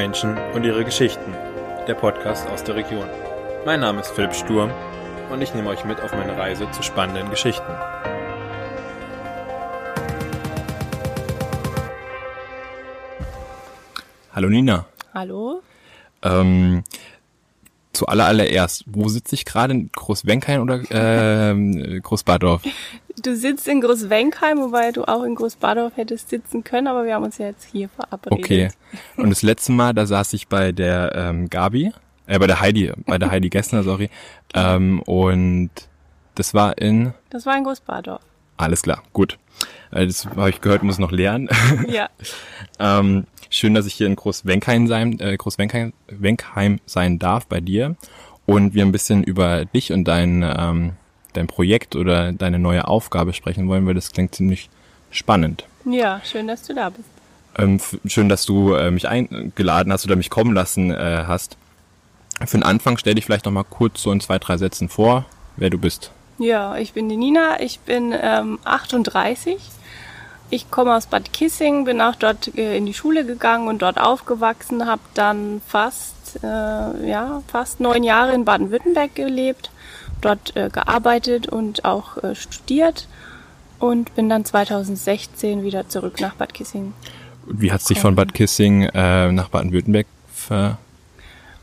[0.00, 1.30] Menschen und ihre Geschichten,
[1.86, 3.04] der Podcast aus der Region.
[3.66, 4.70] Mein Name ist Philipp Sturm
[5.30, 7.70] und ich nehme euch mit auf meine Reise zu spannenden Geschichten.
[14.34, 14.86] Hallo Nina.
[15.12, 15.60] Hallo.
[16.22, 16.82] Ähm,
[17.92, 19.72] zu allererst, wo sitze ich gerade?
[19.74, 22.62] In Großwenkheim oder äh, Großbadorf?
[23.22, 27.24] Du sitzt in Großwenkheim, wobei du auch in Großbadorf hättest sitzen können, aber wir haben
[27.24, 28.44] uns ja jetzt hier verabredet.
[28.44, 28.70] Okay.
[29.16, 31.92] Und das letzte Mal, da saß ich bei der ähm, Gabi,
[32.26, 34.08] äh, bei der Heidi, bei der Heidi Gessner, sorry.
[34.54, 35.70] Ähm, und
[36.34, 37.12] das war in.
[37.28, 38.22] Das war in Großbadorf.
[38.60, 39.38] Alles klar, gut.
[39.90, 41.48] Äh, das habe ich gehört, muss noch lernen.
[41.88, 42.10] Ja.
[42.78, 47.96] ähm, schön, dass ich hier in Großwenkheim sein, äh, Großwenkheim Wenkheim sein darf bei dir
[48.44, 50.92] und wir ein bisschen über dich und dein, ähm,
[51.32, 54.68] dein Projekt oder deine neue Aufgabe sprechen wollen, weil das klingt ziemlich
[55.10, 55.64] spannend.
[55.86, 57.08] Ja, schön, dass du da bist.
[57.56, 61.56] Ähm, schön, dass du äh, mich eingeladen hast oder mich kommen lassen äh, hast.
[62.44, 65.24] Für den Anfang stell dich vielleicht noch mal kurz so in zwei, drei Sätzen vor,
[65.56, 66.10] wer du bist.
[66.40, 69.58] Ja, ich bin die Nina, ich bin ähm, 38.
[70.48, 74.00] Ich komme aus Bad Kissing, bin auch dort äh, in die Schule gegangen und dort
[74.00, 76.46] aufgewachsen, habe dann fast, äh,
[77.06, 79.70] ja, fast neun Jahre in Baden-Württemberg gelebt,
[80.22, 83.06] dort äh, gearbeitet und auch äh, studiert
[83.78, 86.94] und bin dann 2016 wieder zurück nach Bad Kissing.
[87.46, 90.78] Und Wie hat sich von Bad Kissing äh, nach Baden-Württemberg ver...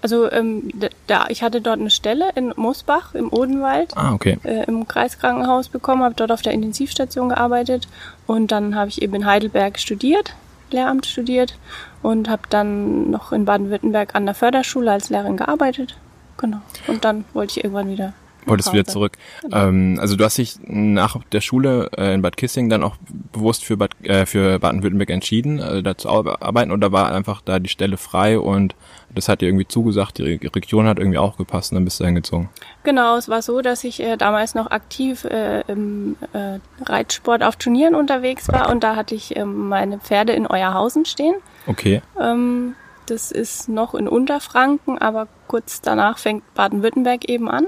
[0.01, 0.69] Also ähm,
[1.07, 3.97] da, ich hatte dort eine Stelle in Mosbach im Odenwald.
[3.97, 4.37] Ah, okay.
[4.43, 7.87] äh, im Kreiskrankenhaus bekommen, habe dort auf der Intensivstation gearbeitet
[8.27, 10.33] und dann habe ich eben in Heidelberg studiert,
[10.69, 11.57] Lehramt studiert
[12.03, 15.97] und habe dann noch in Baden-Württemberg an der Förderschule als Lehrerin gearbeitet.
[16.37, 16.57] Genau.
[16.87, 18.13] Und dann wollte ich irgendwann wieder.
[18.47, 19.13] Wolltest wieder zurück.
[19.51, 22.95] Ähm, also du hast dich nach der Schule äh, in Bad Kissing dann auch
[23.33, 27.41] bewusst für, Bad, äh, für Baden-Württemberg entschieden, äh, da zu ar- arbeiten oder war einfach
[27.41, 28.75] da die Stelle frei und
[29.13, 31.99] das hat dir irgendwie zugesagt, die Re- Region hat irgendwie auch gepasst und dann bist
[31.99, 32.49] du hingezogen.
[32.83, 37.55] Genau, es war so, dass ich äh, damals noch aktiv äh, im äh, Reitsport auf
[37.55, 41.36] Turnieren unterwegs war und da hatte ich ähm, meine Pferde in Euerhausen stehen.
[41.67, 42.02] Okay.
[42.21, 42.75] Ähm,
[43.07, 47.67] das ist noch in Unterfranken, aber kurz danach fängt Baden-Württemberg eben an.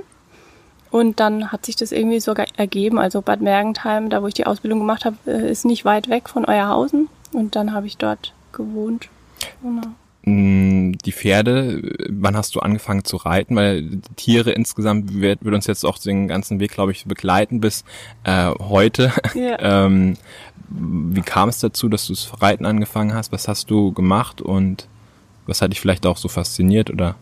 [0.91, 2.97] Und dann hat sich das irgendwie sogar ergeben.
[2.97, 6.29] Also Bad Mergentheim, da wo ich die Ausbildung gemacht habe, äh, ist nicht weit weg
[6.29, 7.09] von Euerhausen.
[7.31, 9.09] Und dann habe ich dort gewohnt.
[9.61, 9.87] Genau.
[10.23, 13.55] Mm, Die Pferde, wann hast du angefangen zu reiten?
[13.55, 17.61] Weil die Tiere insgesamt wird, wird uns jetzt auch den ganzen Weg, glaube ich, begleiten
[17.61, 17.83] bis
[18.23, 19.13] äh, heute.
[19.35, 19.57] Ja.
[19.87, 20.17] ähm,
[20.69, 23.31] wie kam es dazu, dass du das Reiten angefangen hast?
[23.31, 24.87] Was hast du gemacht und
[25.45, 27.15] was hat dich vielleicht auch so fasziniert oder?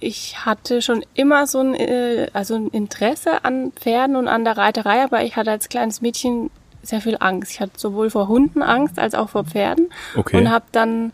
[0.00, 4.56] Ich hatte schon immer so ein, äh, also ein Interesse an Pferden und an der
[4.56, 6.50] Reiterei, aber ich hatte als kleines Mädchen
[6.82, 7.52] sehr viel Angst.
[7.52, 10.38] Ich hatte sowohl vor Hunden Angst als auch vor Pferden Okay.
[10.38, 11.12] und habe dann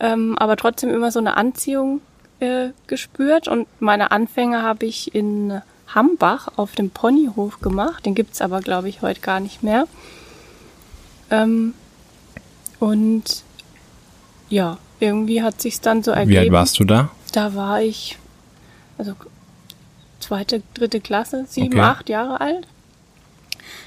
[0.00, 2.00] ähm, aber trotzdem immer so eine Anziehung
[2.40, 5.60] äh, gespürt und meine Anfänge habe ich in
[5.94, 8.06] Hambach auf dem Ponyhof gemacht.
[8.06, 9.86] Den gibt's aber, glaube ich, heute gar nicht mehr.
[11.30, 11.74] Ähm,
[12.78, 13.42] und
[14.48, 16.30] ja, irgendwie hat sich's dann so ergeben.
[16.30, 17.10] Wie alt warst du da?
[17.32, 18.18] Da war ich,
[18.96, 19.14] also
[20.20, 21.80] zweite, dritte Klasse, sieben, Okay.
[21.80, 22.66] acht Jahre alt.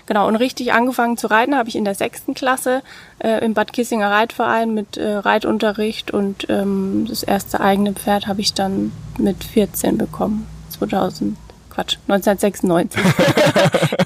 [0.05, 2.81] Genau, und richtig angefangen zu reiten habe ich in der sechsten Klasse
[3.19, 8.41] äh, im Bad Kissinger Reitverein mit äh, Reitunterricht und ähm, das erste eigene Pferd habe
[8.41, 10.47] ich dann mit 14 bekommen.
[10.69, 11.37] 2000,
[11.69, 13.01] Quatsch, 1996.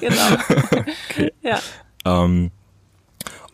[0.00, 0.86] genau.
[1.42, 1.58] Ja.
[2.04, 2.50] Ähm,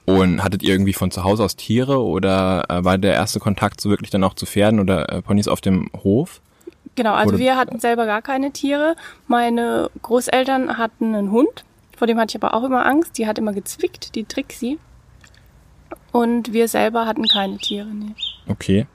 [0.05, 3.81] und hattet ihr irgendwie von zu Hause aus Tiere oder äh, war der erste Kontakt
[3.81, 6.41] so wirklich dann auch zu Pferden oder äh, Ponys auf dem Hof?
[6.95, 8.97] Genau, also Oder- wir hatten selber gar keine Tiere.
[9.27, 11.65] Meine Großeltern hatten einen Hund,
[11.97, 13.17] vor dem hatte ich aber auch immer Angst.
[13.17, 14.79] Die hat immer gezwickt, die Trixie.
[16.11, 17.87] Und wir selber hatten keine Tiere.
[17.87, 18.15] Nee.
[18.49, 18.87] Okay.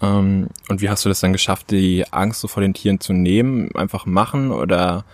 [0.00, 3.12] Ähm, und wie hast du das dann geschafft, die Angst so vor den Tieren zu
[3.12, 3.74] nehmen?
[3.74, 5.04] Einfach machen oder?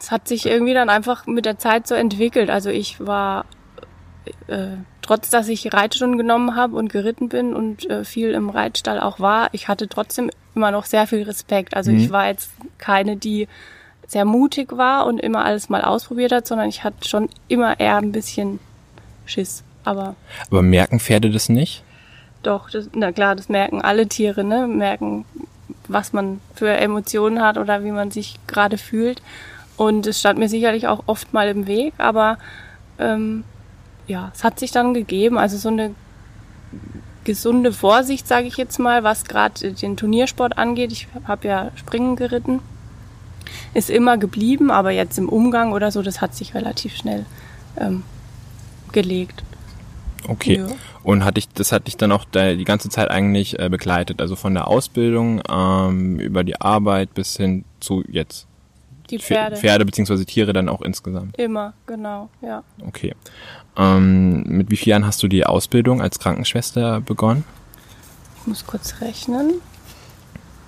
[0.00, 2.50] Es hat sich irgendwie dann einfach mit der Zeit so entwickelt.
[2.50, 3.46] Also ich war,
[4.46, 4.68] äh,
[5.02, 9.18] trotz dass ich Reitstunden genommen habe und geritten bin und äh, viel im Reitstall auch
[9.20, 11.76] war, ich hatte trotzdem immer noch sehr viel Respekt.
[11.76, 13.48] Also ich war jetzt keine, die
[14.06, 17.96] sehr mutig war und immer alles mal ausprobiert hat, sondern ich hatte schon immer eher
[17.96, 18.60] ein bisschen
[19.26, 19.64] Schiss.
[19.82, 20.14] Aber
[20.50, 21.82] Aber merken Pferde das nicht?
[22.46, 24.66] doch, das, na klar, das merken alle Tiere, ne?
[24.66, 25.24] Merken,
[25.88, 29.22] was man für Emotionen hat oder wie man sich gerade fühlt.
[29.76, 32.38] Und es stand mir sicherlich auch oft mal im Weg, aber
[32.98, 33.44] ähm,
[34.06, 35.38] ja, es hat sich dann gegeben.
[35.38, 35.94] Also so eine
[37.24, 40.92] gesunde Vorsicht, sage ich jetzt mal, was gerade den Turniersport angeht.
[40.92, 42.60] Ich habe ja Springen geritten,
[43.72, 47.24] ist immer geblieben, aber jetzt im Umgang oder so, das hat sich relativ schnell
[47.78, 48.04] ähm,
[48.92, 49.42] gelegt.
[50.28, 50.58] Okay.
[50.58, 50.66] Ja.
[51.02, 54.36] Und hatte ich, das hat dich dann auch die ganze Zeit eigentlich äh, begleitet, also
[54.36, 58.46] von der Ausbildung ähm, über die Arbeit bis hin zu jetzt.
[59.10, 59.56] Die Pfe- Pferde.
[59.56, 61.38] Pferde beziehungsweise Tiere dann auch insgesamt.
[61.38, 62.62] Immer, genau, ja.
[62.86, 63.14] Okay.
[63.76, 67.44] Ähm, mit wie vielen Jahren hast du die Ausbildung als Krankenschwester begonnen?
[68.40, 69.54] Ich muss kurz rechnen.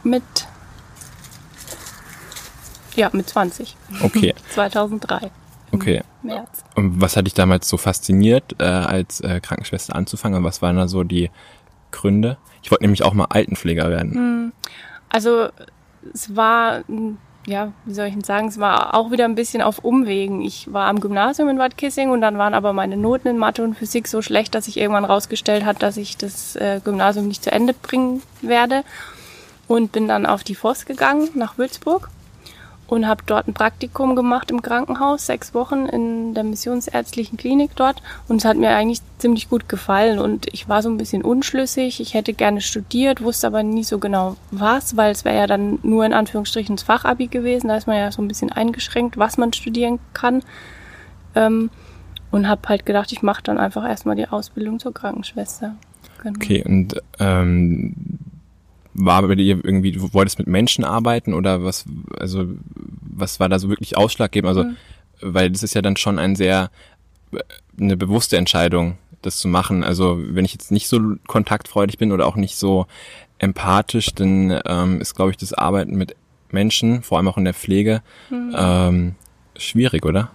[0.05, 0.23] Mit.
[2.95, 3.77] Ja, mit 20.
[4.03, 4.35] Okay.
[4.55, 5.31] 2003.
[5.73, 6.03] Okay.
[6.23, 6.65] März.
[6.75, 10.39] Und was hat dich damals so fasziniert, äh, als äh, Krankenschwester anzufangen?
[10.39, 11.31] Und was waren da so die
[11.91, 12.37] Gründe?
[12.63, 14.53] Ich wollte nämlich auch mal Altenpfleger werden.
[15.09, 15.49] Also,
[16.13, 19.63] es war, m, ja, wie soll ich denn sagen, es war auch wieder ein bisschen
[19.63, 20.43] auf Umwegen.
[20.43, 23.63] Ich war am Gymnasium in Bad Kissing und dann waren aber meine Noten in Mathe
[23.63, 27.45] und Physik so schlecht, dass ich irgendwann rausgestellt hat, dass ich das äh, Gymnasium nicht
[27.45, 28.83] zu Ende bringen werde.
[29.69, 32.09] Und bin dann auf die Voss gegangen, nach Würzburg.
[32.87, 38.03] Und habe dort ein Praktikum gemacht im Krankenhaus, sechs Wochen in der missionsärztlichen Klinik dort
[38.29, 42.01] und es hat mir eigentlich ziemlich gut gefallen und ich war so ein bisschen unschlüssig.
[42.01, 45.79] Ich hätte gerne studiert, wusste aber nie so genau was, weil es wäre ja dann
[45.83, 49.37] nur in Anführungsstrichen das Fachabi gewesen, da ist man ja so ein bisschen eingeschränkt, was
[49.37, 50.43] man studieren kann.
[51.35, 51.71] Ähm,
[52.31, 55.77] und habe halt gedacht, ich mache dann einfach erstmal die Ausbildung zur Krankenschwester.
[56.23, 56.37] Genau.
[56.37, 57.95] Okay, und ähm,
[58.99, 61.85] war bei dir irgendwie, du wolltest mit Menschen arbeiten oder was,
[62.19, 62.47] also
[63.01, 64.49] was war da so wirklich ausschlaggebend?
[64.49, 64.65] Also,
[65.21, 66.71] weil das ist ja dann schon ein sehr,
[67.33, 67.39] äh,
[67.81, 69.85] eine bewusste Entscheidung, das zu machen.
[69.85, 72.87] Also, wenn ich jetzt nicht so kontaktfreudig bin oder auch nicht so
[73.39, 76.17] empathisch, dann ähm, ist, glaube ich, das Arbeiten mit
[76.51, 79.15] Menschen, vor allem auch in der Pflege, ähm,
[79.57, 80.31] schwierig, oder?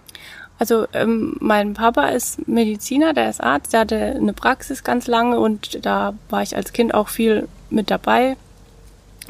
[0.58, 5.40] Also ähm, mein Papa ist Mediziner, der ist Arzt, der hatte eine Praxis ganz lange
[5.40, 8.36] und da war ich als Kind auch viel mit dabei.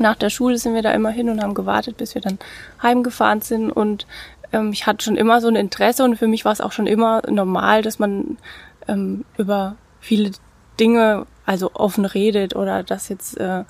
[0.01, 2.39] Nach der Schule sind wir da immer hin und haben gewartet, bis wir dann
[2.83, 3.71] heimgefahren sind.
[3.71, 4.07] Und
[4.53, 6.87] ähm, ich hatte schon immer so ein Interesse und für mich war es auch schon
[6.87, 8.37] immer normal, dass man
[8.89, 10.33] ähm, über viele
[10.79, 13.65] Dinge also offen redet oder dass jetzt äh,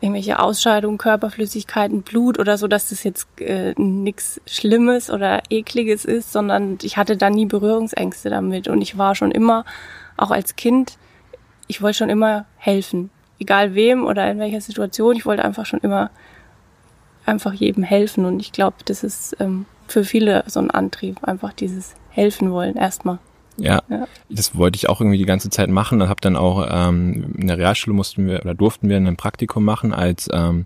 [0.00, 6.32] irgendwelche Ausscheidungen, Körperflüssigkeiten, Blut oder so, dass das jetzt äh, nichts Schlimmes oder Ekliges ist,
[6.32, 8.68] sondern ich hatte da nie Berührungsängste damit.
[8.68, 9.64] Und ich war schon immer,
[10.16, 10.98] auch als Kind,
[11.66, 15.80] ich wollte schon immer helfen, egal wem oder in welcher Situation, ich wollte einfach schon
[15.80, 16.10] immer
[17.24, 21.52] einfach jedem helfen und ich glaube, das ist ähm, für viele so ein Antrieb, einfach
[21.52, 23.18] dieses helfen wollen erstmal.
[23.58, 24.06] Ja, Ja.
[24.28, 27.46] das wollte ich auch irgendwie die ganze Zeit machen und habe dann auch ähm, in
[27.46, 30.64] der Realschule mussten wir oder durften wir ein Praktikum machen als ähm,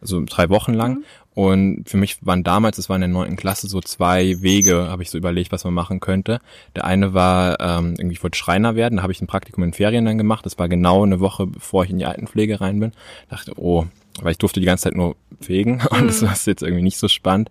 [0.00, 1.04] also drei Wochen lang.
[1.34, 5.02] Und für mich waren damals, es war in der neunten Klasse, so zwei Wege, habe
[5.02, 6.40] ich so überlegt, was man machen könnte.
[6.76, 9.72] Der eine war, ähm, irgendwie, ich wollte Schreiner werden, da habe ich ein Praktikum in
[9.72, 10.44] Ferien dann gemacht.
[10.44, 12.92] Das war genau eine Woche, bevor ich in die Altenpflege rein bin.
[13.30, 13.86] Dachte, oh,
[14.20, 17.08] weil ich durfte die ganze Zeit nur pflegen und das war jetzt irgendwie nicht so
[17.08, 17.50] spannend.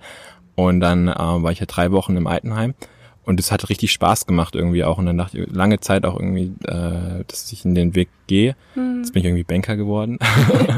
[0.56, 2.76] Und dann äh, war ich ja drei Wochen im Altenheim.
[3.24, 4.98] Und es hat richtig Spaß gemacht irgendwie auch.
[4.98, 8.56] Und dann dachte ich lange Zeit auch irgendwie, äh, dass ich in den Weg gehe.
[8.76, 10.18] Jetzt bin ich irgendwie Banker geworden.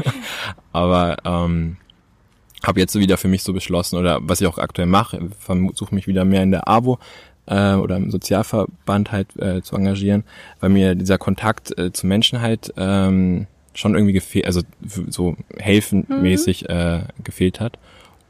[0.72, 1.78] Aber ähm,
[2.66, 5.94] habe jetzt so wieder für mich so beschlossen oder was ich auch aktuell mache, versuche
[5.94, 6.98] mich wieder mehr in der AWO
[7.46, 10.24] äh, oder im Sozialverband halt äh, zu engagieren,
[10.60, 14.62] weil mir dieser Kontakt äh, zu Menschen halt ähm, schon irgendwie gefehlt, also
[15.08, 17.78] so helfenmäßig äh, gefehlt hat.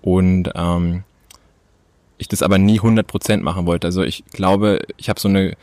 [0.01, 1.05] Und ähm,
[2.19, 3.87] ich das aber nie 100% machen wollte.
[3.87, 5.57] Also ich glaube, ich habe so eine,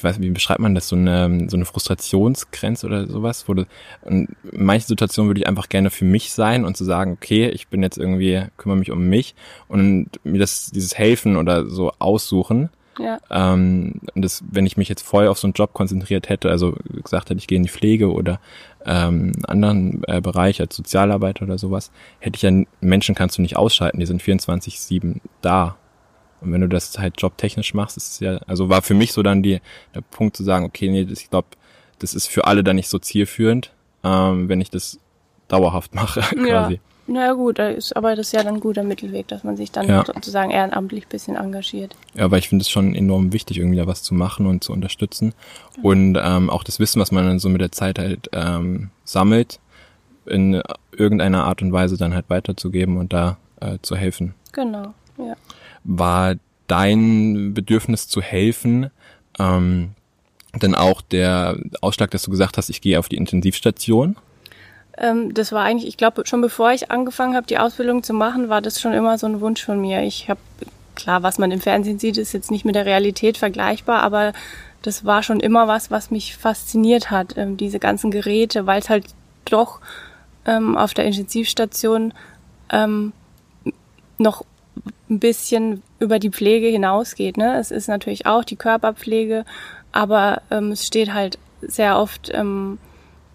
[0.00, 3.66] ich weiß, wie beschreibt man das, so eine, so eine Frustrationsgrenze oder sowas, wo du,
[4.06, 7.68] in manchen Situationen würde ich einfach gerne für mich sein und zu sagen, okay, ich
[7.68, 9.34] bin jetzt irgendwie, kümmere mich um mich
[9.68, 14.88] und mir das, dieses Helfen oder so aussuchen, Ja, ähm, und das, wenn ich mich
[14.88, 17.68] jetzt voll auf so einen Job konzentriert hätte, also gesagt hätte, ich gehe in die
[17.68, 18.40] Pflege oder
[18.86, 21.90] ähm, einen anderen äh, Bereich als Sozialarbeiter oder sowas,
[22.20, 25.76] hätte ich ja, Menschen kannst du nicht ausschalten, die sind 24-7 da.
[26.40, 29.22] Und wenn du das halt jobtechnisch machst, ist es ja, also war für mich so
[29.22, 29.60] dann die,
[29.94, 31.48] der Punkt zu sagen, okay, nee, das, ich glaube,
[31.98, 33.72] das ist für alle dann nicht so zielführend,
[34.04, 34.98] ähm, wenn ich das
[35.48, 36.74] dauerhaft mache, quasi.
[36.74, 36.80] ja.
[37.06, 39.88] Naja gut, ist aber das ist ja dann ein guter Mittelweg, dass man sich dann
[39.88, 40.04] Ja.
[40.04, 41.96] sozusagen ehrenamtlich bisschen engagiert.
[42.14, 44.72] Ja, aber ich finde es schon enorm wichtig, irgendwie da was zu machen und zu
[44.72, 45.34] unterstützen.
[45.82, 49.58] Und ähm, auch das Wissen, was man dann so mit der Zeit halt ähm, sammelt,
[50.26, 54.34] in irgendeiner Art und Weise dann halt weiterzugeben und da äh, zu helfen.
[54.52, 54.94] Genau,
[55.28, 55.34] ja.
[55.84, 56.34] War
[56.66, 58.90] dein Bedürfnis zu helfen
[59.38, 59.90] ähm,
[60.54, 64.16] denn auch der Ausschlag, dass du gesagt hast, ich gehe auf die Intensivstation?
[64.98, 68.48] Ähm, das war eigentlich, ich glaube, schon bevor ich angefangen habe, die Ausbildung zu machen,
[68.48, 70.02] war das schon immer so ein Wunsch von mir.
[70.02, 70.40] Ich habe,
[70.96, 74.32] klar, was man im Fernsehen sieht, ist jetzt nicht mit der Realität vergleichbar, aber
[74.82, 78.88] das war schon immer was, was mich fasziniert hat, ähm, diese ganzen Geräte, weil es
[78.88, 79.06] halt
[79.44, 79.80] doch
[80.46, 82.12] ähm, auf der Intensivstation
[82.70, 83.12] ähm,
[84.18, 84.44] noch
[85.08, 87.36] ein bisschen über die Pflege hinausgeht.
[87.36, 87.58] Ne?
[87.58, 89.44] Es ist natürlich auch die Körperpflege,
[89.92, 92.78] aber ähm, es steht halt sehr oft ähm,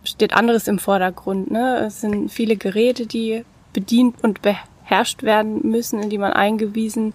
[0.08, 1.52] steht anderes im Vordergrund.
[1.52, 1.86] Ne?
[1.86, 7.14] Es sind viele Geräte, die bedient und beherrscht werden müssen, in die man eingewiesen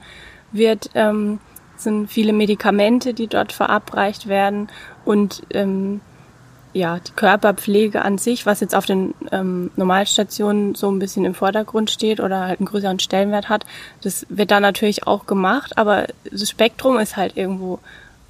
[0.53, 0.91] wird.
[0.95, 1.39] Ähm,
[1.77, 4.69] es sind viele Medikamente, die dort verabreicht werden
[5.05, 6.00] und ähm,
[6.73, 11.35] ja, die Körperpflege an sich, was jetzt auf den ähm, Normalstationen so ein bisschen im
[11.35, 13.67] Vordergrund steht oder halt einen größeren Stellenwert hat,
[14.03, 17.81] das wird da natürlich auch gemacht, aber das Spektrum ist halt irgendwo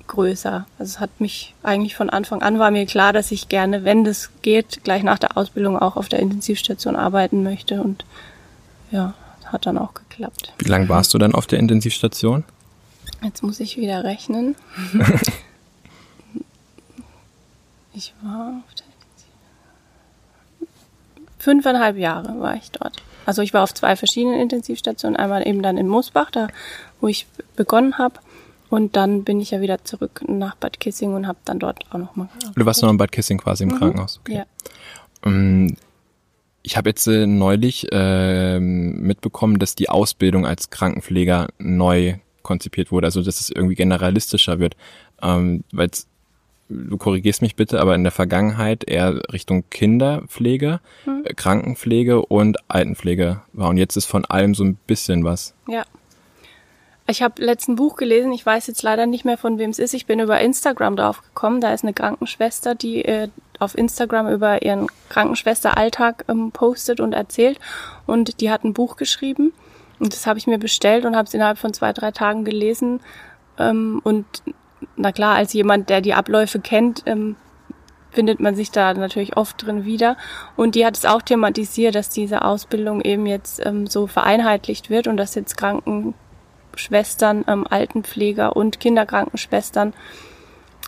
[0.07, 0.67] größer.
[0.79, 4.05] Also es hat mich eigentlich von Anfang an war mir klar, dass ich gerne, wenn
[4.05, 8.05] das geht, gleich nach der Ausbildung auch auf der Intensivstation arbeiten möchte und
[8.91, 10.53] ja, hat dann auch geklappt.
[10.59, 12.45] Wie lange warst du dann auf der Intensivstation?
[13.23, 14.57] Jetzt muss ich wieder rechnen.
[17.95, 18.87] ich war auf der
[21.41, 23.03] Fünfeinhalb Jahre war ich dort.
[23.25, 25.17] Also ich war auf zwei verschiedenen Intensivstationen.
[25.17, 26.49] Einmal eben dann in Mosbach, da
[27.01, 28.21] wo ich begonnen habe.
[28.69, 31.99] Und dann bin ich ja wieder zurück nach Bad Kissing und habe dann dort auch
[31.99, 32.29] nochmal.
[32.55, 33.79] Du warst noch in Bad Kissing quasi im mhm.
[33.79, 34.21] Krankenhaus.
[34.21, 34.35] Okay.
[34.35, 34.45] Ja.
[35.25, 35.77] Um,
[36.63, 43.07] ich habe jetzt äh, neulich äh, mitbekommen, dass die Ausbildung als Krankenpfleger neu konzipiert wurde,
[43.07, 44.77] also dass es irgendwie generalistischer wird.
[45.23, 45.91] Ähm, Weil
[46.71, 51.25] du korrigierst mich bitte, aber in der Vergangenheit eher Richtung Kinderpflege, hm.
[51.37, 53.69] Krankenpflege und Altenpflege war.
[53.69, 55.55] Und jetzt ist von allem so ein bisschen was.
[55.69, 55.83] Ja.
[57.07, 59.95] Ich habe letzten Buch gelesen, ich weiß jetzt leider nicht mehr von wem es ist.
[59.95, 61.61] Ich bin über Instagram drauf gekommen.
[61.61, 67.59] Da ist eine Krankenschwester, die äh, auf Instagram über ihren Krankenschwesteralltag ähm, postet und erzählt.
[68.07, 69.53] Und die hat ein Buch geschrieben.
[69.99, 73.01] Und das habe ich mir bestellt und habe es innerhalb von zwei, drei Tagen gelesen.
[73.59, 74.27] Ähm, und
[74.97, 77.37] na klar, als jemand, der die Abläufe kennt, ähm,
[78.11, 80.17] findet man sich da natürlich oft drin wieder.
[80.57, 85.07] Und die hat es auch thematisiert, dass diese Ausbildung eben jetzt ähm, so vereinheitlicht wird
[85.07, 86.15] und dass jetzt Kranken
[86.77, 89.93] Schwestern, ähm, Altenpfleger und Kinderkrankenschwestern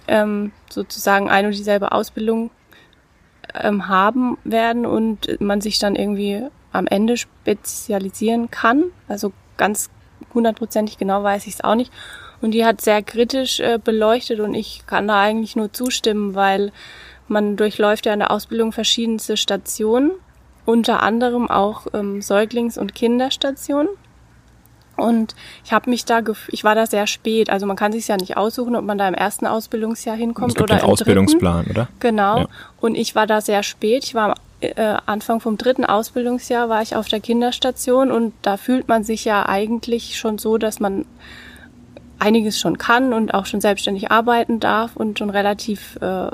[0.08, 2.50] ähm, sozusagen eine und dieselbe Ausbildung
[3.54, 8.84] ähm, haben werden und man sich dann irgendwie am Ende spezialisieren kann.
[9.08, 9.90] Also ganz
[10.34, 11.92] hundertprozentig genau weiß ich es auch nicht.
[12.40, 16.72] Und die hat sehr kritisch äh, beleuchtet und ich kann da eigentlich nur zustimmen, weil
[17.28, 20.10] man durchläuft ja in der Ausbildung verschiedenste Stationen,
[20.64, 23.88] unter anderem auch ähm, Säuglings- und Kinderstationen.
[24.96, 25.34] Und
[25.64, 27.50] ich habe mich da, ich war da sehr spät.
[27.50, 30.54] Also man kann sich ja nicht aussuchen, ob man da im ersten Ausbildungsjahr hinkommt es
[30.54, 31.70] gibt oder im Ausbildungsplan, dritten.
[31.70, 31.88] oder?
[31.98, 32.38] Genau.
[32.38, 32.46] Ja.
[32.80, 34.04] Und ich war da sehr spät.
[34.04, 38.88] Ich war äh, Anfang vom dritten Ausbildungsjahr war ich auf der Kinderstation und da fühlt
[38.88, 41.04] man sich ja eigentlich schon so, dass man
[42.18, 46.28] einiges schon kann und auch schon selbstständig arbeiten darf und schon relativ äh,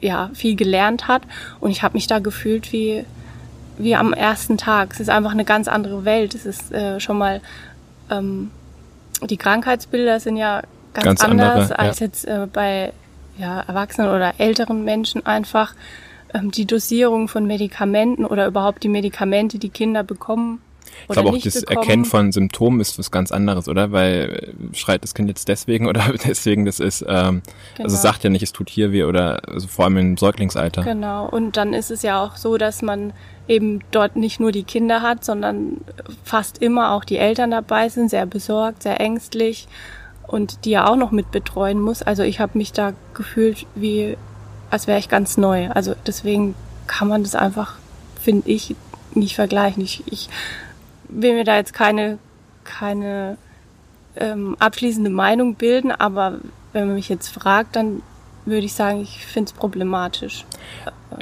[0.00, 1.22] ja viel gelernt hat.
[1.60, 3.04] Und ich habe mich da gefühlt wie
[3.76, 4.92] wie am ersten Tag.
[4.92, 6.34] Es ist einfach eine ganz andere Welt.
[6.34, 7.40] Es ist äh, schon mal
[8.10, 8.50] ähm,
[9.22, 12.06] die Krankheitsbilder sind ja ganz, ganz anders andere, als ja.
[12.06, 12.92] jetzt äh, bei
[13.36, 15.74] ja, Erwachsenen oder älteren Menschen einfach.
[16.34, 20.60] Ähm, die Dosierung von Medikamenten oder überhaupt die Medikamente, die Kinder bekommen.
[21.02, 21.78] Ich glaube auch, das bekommen.
[21.78, 23.92] Erkennen von Symptomen ist was ganz anderes, oder?
[23.92, 27.40] Weil äh, schreit das Kind jetzt deswegen oder deswegen, das ist, ähm, also
[27.76, 27.84] genau.
[27.84, 30.82] also es sagt ja nicht, es tut hier weh oder also vor allem im Säuglingsalter.
[30.82, 33.12] Genau, und dann ist es ja auch so, dass man
[33.46, 35.78] eben dort nicht nur die Kinder hat, sondern
[36.24, 39.68] fast immer auch die Eltern dabei sind, sehr besorgt, sehr ängstlich
[40.26, 42.02] und die ja auch noch mit betreuen muss.
[42.02, 44.16] Also ich habe mich da gefühlt wie,
[44.74, 45.70] als wäre ich ganz neu.
[45.70, 46.56] Also deswegen
[46.88, 47.76] kann man das einfach,
[48.20, 48.74] finde ich,
[49.14, 49.84] nicht vergleichen.
[49.84, 50.28] Ich, ich
[51.08, 52.18] will mir da jetzt keine,
[52.64, 53.38] keine
[54.16, 56.38] ähm, abschließende Meinung bilden, aber
[56.72, 58.02] wenn man mich jetzt fragt, dann
[58.46, 60.44] würde ich sagen, ich finde es problematisch.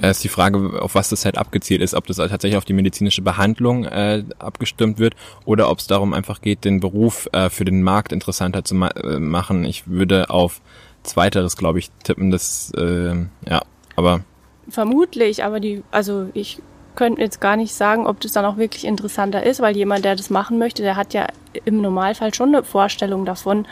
[0.00, 2.72] Ja, ist die Frage, auf was das halt abgezielt ist, ob das tatsächlich auf die
[2.72, 7.66] medizinische Behandlung äh, abgestimmt wird oder ob es darum einfach geht, den Beruf äh, für
[7.66, 9.64] den Markt interessanter zu ma äh, machen.
[9.64, 10.62] Ich würde auf
[11.02, 13.14] zweiteres, glaube ich, tippen, das äh,
[13.48, 13.62] ja,
[13.96, 14.20] aber
[14.68, 16.58] vermutlich, aber die, also ich
[16.94, 20.14] könnte jetzt gar nicht sagen, ob das dann auch wirklich interessanter ist, weil jemand, der
[20.14, 21.26] das machen möchte, der hat ja
[21.64, 23.66] im Normalfall schon eine Vorstellung davon,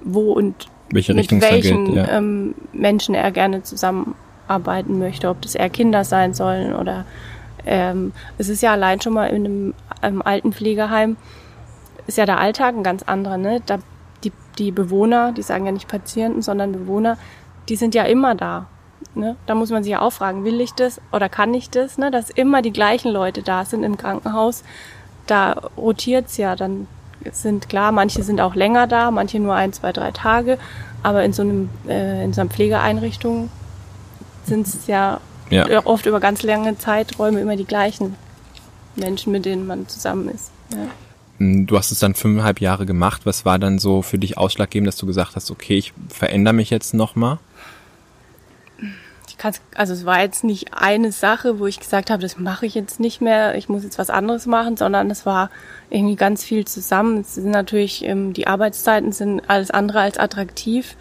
[0.00, 2.08] wo und Welche mit welchen geht, ja.
[2.08, 4.14] ähm, Menschen er gerne zusammen
[4.48, 7.06] arbeiten möchte, ob das eher Kinder sein sollen oder
[7.64, 11.16] ähm, es ist ja allein schon mal in einem, einem Altenpflegeheim
[12.06, 13.62] ist ja der Alltag ein ganz anderer, ne?
[13.64, 13.78] Da,
[14.24, 17.18] die, die Bewohner, die sagen ja nicht Patienten, sondern Bewohner,
[17.68, 18.66] die sind ja immer da.
[19.14, 19.36] Ne?
[19.46, 21.98] Da muss man sich ja auch fragen, will ich das oder kann ich das?
[21.98, 22.10] Ne?
[22.10, 24.64] Dass immer die gleichen Leute da sind im Krankenhaus.
[25.26, 26.56] Da rotiert's ja.
[26.56, 26.86] Dann
[27.32, 30.58] sind klar, manche sind auch länger da, manche nur ein, zwei, drei Tage.
[31.02, 33.50] Aber in so einem äh, in so einer Pflegeeinrichtung
[34.44, 38.16] sind es ja, ja, oft über ganz lange Zeiträume immer die gleichen
[38.96, 40.50] Menschen, mit denen man zusammen ist.
[40.72, 40.78] Ja.
[41.38, 43.22] Hm, du hast es dann fünfeinhalb Jahre gemacht.
[43.24, 46.70] Was war dann so für dich ausschlaggebend, dass du gesagt hast, okay, ich verändere mich
[46.70, 47.38] jetzt nochmal?
[49.34, 52.66] Ich kann also es war jetzt nicht eine Sache, wo ich gesagt habe, das mache
[52.66, 55.50] ich jetzt nicht mehr, ich muss jetzt was anderes machen, sondern es war
[55.90, 57.22] irgendwie ganz viel zusammen.
[57.22, 60.96] Es sind natürlich, ähm, die Arbeitszeiten sind alles andere als attraktiv.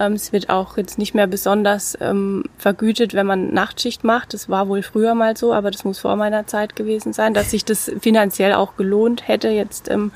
[0.00, 4.34] Ähm, es wird auch jetzt nicht mehr besonders ähm, vergütet, wenn man Nachtschicht macht.
[4.34, 7.52] Das war wohl früher mal so, aber das muss vor meiner Zeit gewesen sein, dass
[7.52, 10.10] sich das finanziell auch gelohnt hätte, jetzt ähm,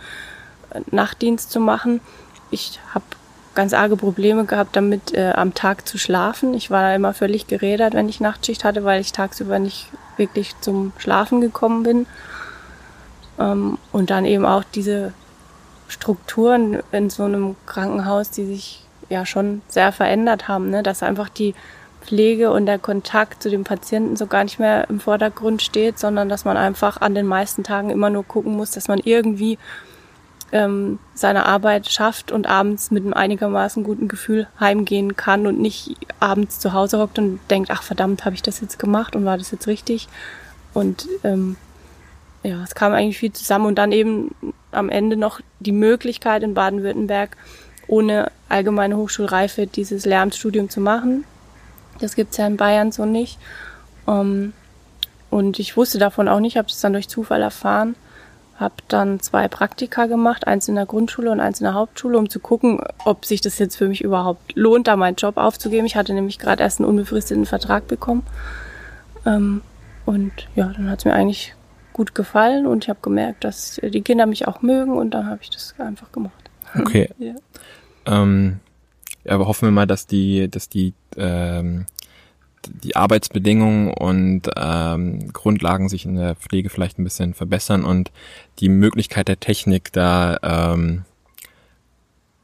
[0.90, 2.00] Nachtdienst zu machen.
[2.50, 3.04] Ich habe
[3.54, 6.54] ganz arge Probleme gehabt, damit äh, am Tag zu schlafen.
[6.54, 10.92] Ich war immer völlig gerädert, wenn ich Nachtschicht hatte, weil ich tagsüber nicht wirklich zum
[10.98, 12.06] Schlafen gekommen bin.
[13.38, 15.12] Ähm, und dann eben auch diese
[15.88, 20.82] Strukturen in so einem Krankenhaus, die sich ja schon sehr verändert haben, ne?
[20.82, 21.54] dass einfach die
[22.00, 26.28] Pflege und der Kontakt zu dem Patienten so gar nicht mehr im Vordergrund steht, sondern
[26.28, 29.58] dass man einfach an den meisten Tagen immer nur gucken muss, dass man irgendwie
[30.52, 35.96] ähm, seine Arbeit schafft und abends mit einem einigermaßen guten Gefühl heimgehen kann und nicht
[36.18, 39.38] abends zu Hause hockt und denkt, ach verdammt, habe ich das jetzt gemacht und war
[39.38, 40.08] das jetzt richtig?
[40.74, 41.56] Und ähm,
[42.42, 44.34] ja, es kam eigentlich viel zusammen und dann eben
[44.72, 47.36] am Ende noch die Möglichkeit in Baden-Württemberg
[47.86, 51.24] ohne allgemeine Hochschulreife dieses Lehramtsstudium zu machen.
[52.00, 53.38] Das gibt's ja in Bayern so nicht.
[54.08, 54.52] Ähm,
[55.28, 57.94] und ich wusste davon auch nicht, habe es dann durch Zufall erfahren
[58.60, 62.28] habe dann zwei Praktika gemacht, eins in der Grundschule und eins in der Hauptschule, um
[62.28, 65.86] zu gucken, ob sich das jetzt für mich überhaupt lohnt, da meinen Job aufzugeben.
[65.86, 68.22] Ich hatte nämlich gerade erst einen unbefristeten Vertrag bekommen.
[69.24, 69.62] Ähm,
[70.04, 71.54] und ja, dann hat es mir eigentlich
[71.92, 75.40] gut gefallen und ich habe gemerkt, dass die Kinder mich auch mögen und dann habe
[75.42, 76.50] ich das einfach gemacht.
[76.78, 77.10] Okay.
[77.18, 77.34] ja.
[78.06, 78.60] Ähm,
[79.28, 81.86] aber hoffen wir mal, dass die, dass die ähm,
[82.68, 88.10] die Arbeitsbedingungen und ähm, Grundlagen sich in der Pflege vielleicht ein bisschen verbessern und
[88.58, 91.04] die Möglichkeit der Technik da ähm,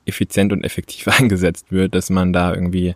[0.07, 2.95] effizient und effektiv eingesetzt wird, dass man da irgendwie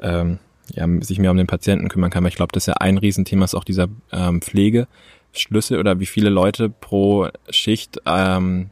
[0.00, 0.38] ähm,
[0.74, 2.24] ja, sich mehr um den Patienten kümmern kann.
[2.24, 6.06] Weil ich glaube, das ist ja ein Riesenthema ist auch dieser ähm, Pflegeschlüssel oder wie
[6.06, 8.70] viele Leute pro Schicht ähm,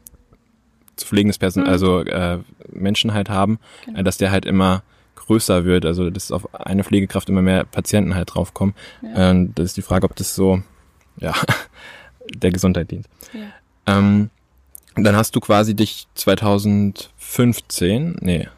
[0.96, 1.72] zu pflegendes Personal, mhm.
[1.72, 2.38] also äh,
[2.72, 4.02] Menschen halt haben, genau.
[4.02, 4.83] dass der halt immer
[5.26, 8.74] größer wird, also dass auf eine Pflegekraft immer mehr Patienten halt draufkommen.
[9.02, 9.30] Ja.
[9.30, 10.62] Ähm, das ist die Frage, ob das so,
[11.18, 11.34] ja,
[12.34, 13.06] der Gesundheit dient.
[13.32, 13.98] Ja.
[13.98, 14.30] Ähm,
[14.96, 18.48] dann hast du quasi dich 2015, nee.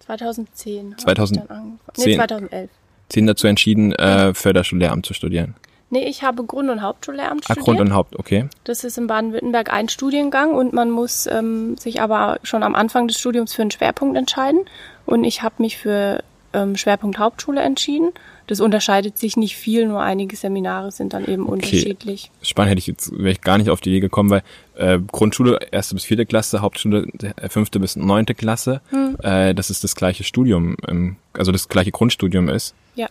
[0.00, 0.96] 2010.
[0.98, 1.78] 2010.
[1.98, 2.70] Nee, 2011.
[3.10, 5.54] 10 dazu entschieden, äh, Förderschullehramt zu studieren.
[5.90, 7.62] Nee, ich habe Grund- und Hauptschullehramt studiert.
[7.62, 8.48] Ah, Grund- und Haupt, okay.
[8.64, 13.08] Das ist in Baden-Württemberg ein Studiengang und man muss ähm, sich aber schon am Anfang
[13.08, 14.60] des Studiums für einen Schwerpunkt entscheiden.
[15.06, 16.22] Und ich habe mich für
[16.52, 18.12] ähm, Schwerpunkt Hauptschule entschieden.
[18.46, 21.52] Das unterscheidet sich nicht viel, nur einige Seminare sind dann eben okay.
[21.52, 22.30] unterschiedlich.
[22.42, 24.42] Spannend hätte ich jetzt wäre ich gar nicht auf die Idee gekommen, weil
[24.76, 29.16] äh, Grundschule erste bis vierte Klasse, Hauptschule äh, fünfte bis neunte Klasse, hm.
[29.22, 32.74] äh, das ist das gleiche Studium, ähm, also das gleiche Grundstudium ist.
[32.94, 33.08] Ja,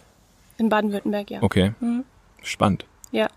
[0.58, 1.44] in Baden-Württemberg, ja.
[1.44, 1.74] Okay.
[1.80, 2.04] Hm.
[2.47, 2.86] Spannend.
[3.12, 3.27] Ja.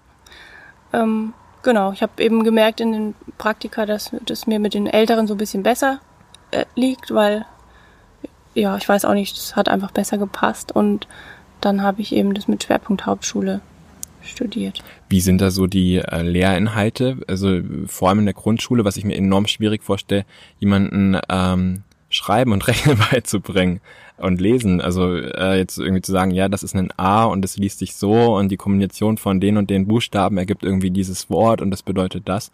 [0.93, 5.27] Ähm, genau, ich habe eben gemerkt in den Praktika, dass das mir mit den Älteren
[5.27, 6.01] so ein bisschen besser
[6.51, 7.45] äh, liegt, weil,
[8.55, 11.07] ja, ich weiß auch nicht, das hat einfach besser gepasst und
[11.61, 13.61] dann habe ich eben das mit Schwerpunkt Hauptschule
[14.23, 14.83] studiert.
[15.09, 17.19] Wie sind da so die äh, Lehrinhalte?
[17.27, 20.25] Also vor allem in der Grundschule, was ich mir enorm schwierig vorstelle,
[20.59, 23.81] jemanden ähm, Schreiben und Rechnen beizubringen
[24.21, 24.81] und Lesen.
[24.81, 27.95] Also äh, jetzt irgendwie zu sagen, ja, das ist ein A und das liest sich
[27.95, 31.83] so und die Kombination von den und den Buchstaben ergibt irgendwie dieses Wort und das
[31.83, 32.51] bedeutet das.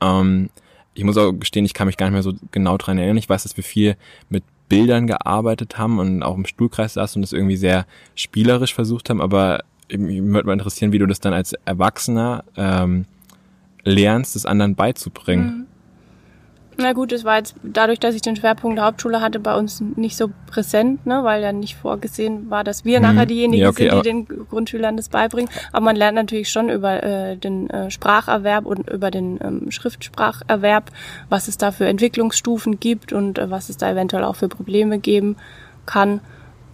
[0.00, 0.50] Ähm,
[0.94, 3.18] ich muss auch gestehen, ich kann mich gar nicht mehr so genau dran erinnern.
[3.18, 3.96] Ich weiß, dass wir viel
[4.28, 9.10] mit Bildern gearbeitet haben und auch im Stuhlkreis saßen und das irgendwie sehr spielerisch versucht
[9.10, 13.04] haben, aber mich würde mal interessieren, wie du das dann als Erwachsener ähm,
[13.84, 15.44] lernst, das anderen beizubringen.
[15.44, 15.66] Mhm.
[16.78, 19.80] Na gut, es war jetzt dadurch, dass ich den Schwerpunkt der Hauptschule hatte, bei uns
[19.80, 23.06] nicht so präsent, ne, weil ja nicht vorgesehen war, dass wir mhm.
[23.06, 25.50] nachher diejenigen ja, okay, sind, die den Grundschülern das beibringen.
[25.72, 30.90] Aber man lernt natürlich schon über äh, den äh, Spracherwerb und über den ähm, Schriftspracherwerb,
[31.30, 34.98] was es da für Entwicklungsstufen gibt und äh, was es da eventuell auch für Probleme
[34.98, 35.36] geben
[35.86, 36.20] kann.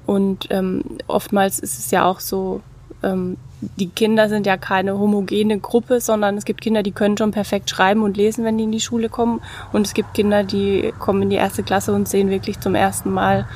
[0.04, 2.60] Und ähm, oftmals ist es ja auch so,
[3.04, 3.36] ähm,
[3.76, 7.70] die Kinder sind ja keine homogene Gruppe, sondern es gibt Kinder, die können schon perfekt
[7.70, 9.40] schreiben und lesen, wenn die in die Schule kommen.
[9.72, 13.10] Und es gibt Kinder, die kommen in die erste Klasse und sehen wirklich zum ersten
[13.10, 13.46] Mal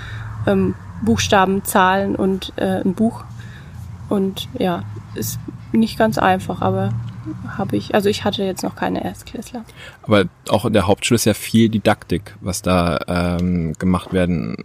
[0.47, 3.25] ähm, Buchstaben, Zahlen und äh, ein Buch.
[4.09, 5.38] Und ja, ist
[5.73, 6.92] nicht ganz einfach, aber
[7.59, 9.64] habe ich, also ich hatte jetzt noch keine Erstklässler.
[10.03, 14.57] Aber auch in der Hauptschule ist ja viel Didaktik, was da ähm, gemacht werden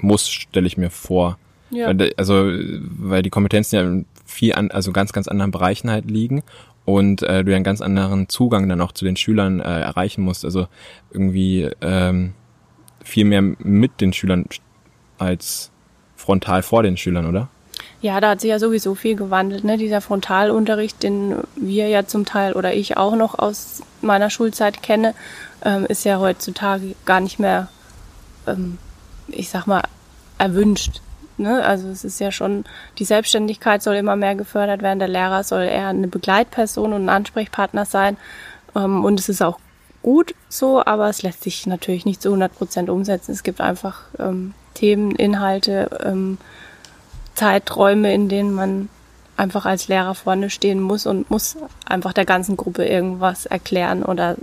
[0.00, 1.38] muss, stelle ich mir vor.
[1.72, 1.92] Ja.
[2.16, 2.50] Also,
[2.98, 6.42] weil die Kompetenzen ja viel an, also ganz, ganz anderen Bereichen halt liegen
[6.84, 10.22] und äh, du ja einen ganz anderen Zugang dann auch zu den Schülern äh, erreichen
[10.22, 10.44] musst.
[10.44, 10.66] Also
[11.10, 12.34] irgendwie ähm,
[13.02, 14.46] viel mehr mit den Schülern
[15.18, 15.70] als
[16.16, 17.48] frontal vor den Schülern, oder?
[18.00, 19.62] Ja, da hat sich ja sowieso viel gewandelt.
[19.64, 19.76] Ne?
[19.76, 25.14] Dieser Frontalunterricht, den wir ja zum Teil oder ich auch noch aus meiner Schulzeit kenne,
[25.64, 27.68] ähm, ist ja heutzutage gar nicht mehr,
[28.46, 28.78] ähm,
[29.28, 29.82] ich sag mal,
[30.38, 31.00] erwünscht.
[31.38, 31.62] Ne?
[31.64, 32.64] Also es ist ja schon,
[32.98, 34.98] die Selbstständigkeit soll immer mehr gefördert werden.
[34.98, 38.16] Der Lehrer soll eher eine Begleitperson und ein Ansprechpartner sein.
[38.74, 39.58] Ähm, und es ist auch
[40.02, 43.32] gut so, aber es lässt sich natürlich nicht zu 100 Prozent umsetzen.
[43.32, 46.38] Es gibt einfach ähm, Themen, Inhalte, ähm,
[47.34, 48.88] Zeiträume, in denen man
[49.36, 54.36] einfach als Lehrer vorne stehen muss und muss einfach der ganzen Gruppe irgendwas erklären oder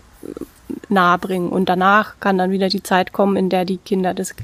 [0.90, 1.50] nahebringen.
[1.50, 4.36] Und danach kann dann wieder die Zeit kommen, in der die Kinder das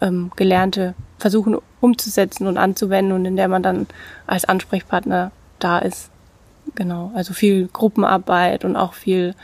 [0.00, 3.86] ähm, Gelernte versuchen umzusetzen und anzuwenden und in der man dann
[4.26, 6.10] als Ansprechpartner da ist.
[6.74, 9.34] Genau, also viel Gruppenarbeit und auch viel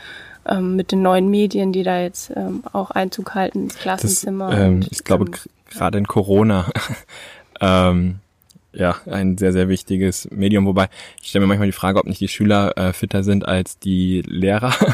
[0.47, 4.51] ähm, mit den neuen Medien, die da jetzt ähm, auch Einzug halten ins Klassenzimmer.
[4.51, 5.31] Das, ähm, ich glaube,
[5.69, 6.69] gerade in Corona
[7.61, 8.19] ähm,
[8.73, 10.65] ja, ein sehr, sehr wichtiges Medium.
[10.65, 10.89] Wobei,
[11.21, 14.21] ich stelle mir manchmal die Frage, ob nicht die Schüler äh, fitter sind als die
[14.25, 14.73] Lehrer.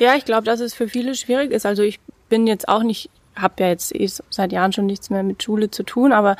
[0.00, 1.66] Ja, ich glaube, dass es für viele schwierig ist.
[1.66, 3.10] Also ich bin jetzt auch nicht,
[3.40, 6.36] habe ja jetzt eh seit Jahren schon nichts mehr mit Schule zu tun, aber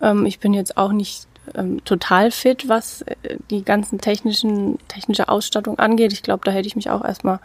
[0.00, 3.14] ähm, ich bin jetzt auch nicht ähm, total fit, was äh,
[3.50, 6.12] die ganzen technischen, technische Ausstattung angeht.
[6.12, 7.40] Ich glaube, da hätte ich mich auch erstmal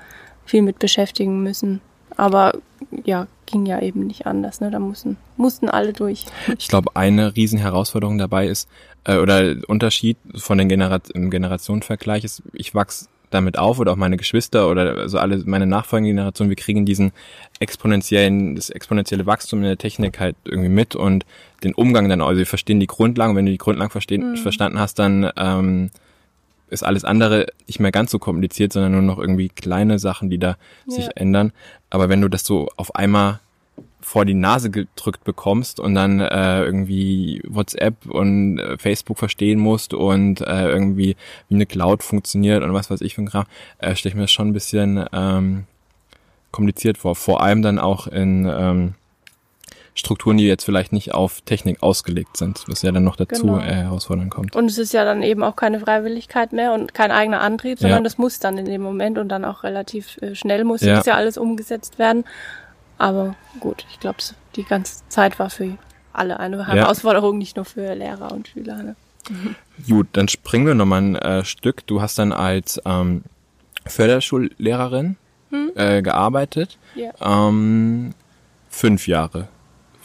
[0.46, 1.82] viel mit beschäftigen müssen.
[2.16, 2.54] Aber
[3.06, 4.62] ja, ging ja eben nicht anders.
[4.62, 4.72] Ne?
[4.72, 6.26] Da mussten, mussten alle durch.
[6.58, 8.68] Ich glaube, eine Riesenherausforderung dabei ist,
[9.06, 13.98] äh, oder Unterschied von den Genera im Generationenvergleich ist, ich wachse damit auf oder auch
[13.98, 17.12] meine Geschwister oder also alle meine nachfolgende Generation, wir kriegen diesen
[17.60, 21.26] exponentiellen, das exponentielle Wachstum in der Technik halt irgendwie mit und
[21.64, 24.38] den Umgang dann, also wir verstehen die Grundlagen, wenn du die Grundlagen verstehen, mhm.
[24.38, 25.90] verstanden hast, dann ähm,
[26.70, 30.38] ist alles andere nicht mehr ganz so kompliziert, sondern nur noch irgendwie kleine Sachen, die
[30.38, 30.96] da ja.
[30.96, 31.52] sich ändern.
[31.90, 33.40] Aber wenn du das so auf einmal
[34.02, 39.94] vor die Nase gedrückt bekommst und dann äh, irgendwie WhatsApp und äh, Facebook verstehen musst
[39.94, 41.16] und äh, irgendwie
[41.50, 43.46] wie eine Cloud funktioniert und was weiß ich für ein Kram,
[43.80, 45.66] äh, stelle ich mir das schon ein bisschen ähm,
[46.52, 47.16] kompliziert vor.
[47.16, 48.94] Vor allem dann auch in ähm,
[49.96, 53.60] Strukturen, die jetzt vielleicht nicht auf Technik ausgelegt sind, was ja dann noch dazu genau.
[53.60, 54.56] äh, herausfordernd kommt.
[54.56, 58.00] Und es ist ja dann eben auch keine Freiwilligkeit mehr und kein eigener Antrieb, sondern
[58.00, 58.04] ja.
[58.04, 60.96] das muss dann in dem Moment und dann auch relativ äh, schnell muss ja.
[60.96, 62.24] das ja alles umgesetzt werden.
[63.00, 64.20] Aber gut, ich glaube,
[64.56, 65.78] die ganze Zeit war für
[66.14, 67.40] alle eine Herausforderung, ja.
[67.40, 68.84] nicht nur für Lehrer und Schüler.
[68.84, 68.96] Ne?
[69.88, 71.88] Gut, dann springen wir nochmal ein äh, Stück.
[71.88, 73.24] Du hast dann als ähm,
[73.88, 75.16] Förderschullehrerin
[75.50, 75.72] hm?
[75.76, 76.78] äh, gearbeitet.
[76.94, 77.12] Ja.
[77.22, 78.14] Ähm,
[78.70, 79.48] fünf Jahre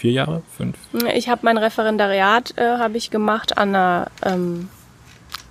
[0.04, 0.76] vier Jahre, fünf?
[1.14, 4.68] Ich habe mein Referendariat äh, habe ich gemacht an einer, ähm,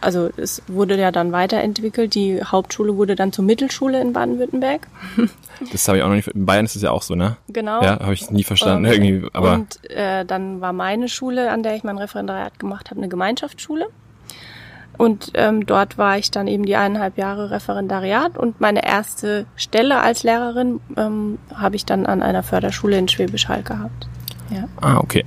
[0.04, 2.16] also es wurde ja dann weiterentwickelt.
[2.16, 4.88] Die Hauptschule wurde dann zur Mittelschule in Baden-Württemberg.
[5.72, 6.28] Das habe ich auch noch nicht.
[6.30, 7.38] In Bayern ist es ja auch so, ne?
[7.48, 7.82] Genau.
[7.84, 9.30] Ja, habe ich nie verstanden ähm, irgendwie.
[9.34, 13.08] Aber und äh, dann war meine Schule, an der ich mein Referendariat gemacht habe, eine
[13.08, 13.86] Gemeinschaftsschule.
[14.98, 20.02] Und ähm, dort war ich dann eben die eineinhalb Jahre Referendariat und meine erste Stelle
[20.02, 24.08] als Lehrerin ähm, habe ich dann an einer Förderschule in Schwäbisch Hall gehabt.
[24.50, 24.68] Ja.
[24.82, 25.24] Ah, okay.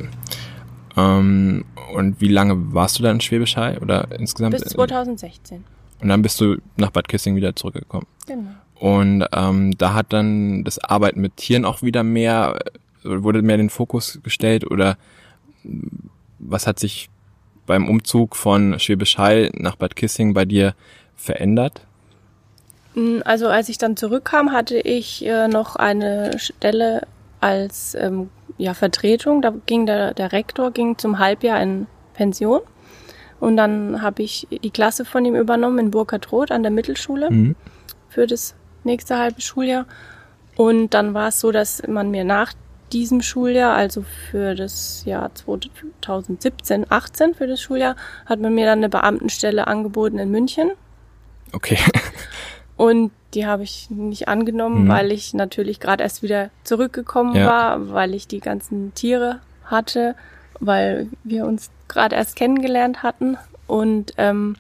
[0.96, 4.52] Ähm, und wie lange warst du da in Schwäbisch Hall oder insgesamt?
[4.52, 5.64] Bis 2016.
[6.00, 8.06] Und dann bist du nach Bad Kissing wieder zurückgekommen.
[8.26, 8.50] Genau.
[8.78, 12.58] Und ähm, da hat dann das Arbeiten mit Tieren auch wieder mehr,
[13.04, 14.98] äh, wurde mehr den Fokus gestellt oder
[16.38, 17.08] was hat sich
[17.66, 20.74] beim Umzug von Schwäbisch Hall nach Bad Kissing bei dir
[21.16, 21.80] verändert?
[22.94, 27.06] Mm, also als ich dann zurückkam, hatte ich äh, noch eine Stelle
[27.40, 28.28] als ähm,
[28.58, 29.42] ja, Vertretung.
[29.42, 32.60] Da ging der, der Rektor ging zum Halbjahr in Pension.
[33.38, 37.56] Und dann habe ich die Klasse von ihm übernommen in Burkhard-Roth an der Mittelschule mhm.
[38.08, 39.86] für das nächste halbe Schuljahr.
[40.56, 42.54] Und dann war es so, dass man mir nach
[42.92, 48.78] diesem Schuljahr, also für das Jahr 2017, 18 für das Schuljahr, hat man mir dann
[48.78, 50.70] eine Beamtenstelle angeboten in München.
[51.52, 51.78] Okay.
[52.76, 54.88] Und die habe ich nicht angenommen, mhm.
[54.88, 57.46] weil ich natürlich gerade erst wieder zurückgekommen ja.
[57.46, 60.14] war, weil ich die ganzen Tiere hatte,
[60.60, 63.36] weil wir uns gerade erst kennengelernt hatten
[63.66, 64.56] und ähm,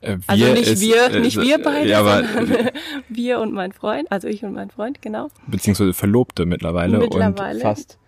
[0.00, 2.70] äh, also nicht ist, wir, äh, nicht wir beide, ja, aber, sondern
[3.08, 5.28] wir und mein Freund, also ich und mein Freund, genau.
[5.46, 7.56] Beziehungsweise Verlobte mittlerweile, mittlerweile.
[7.56, 7.98] und fast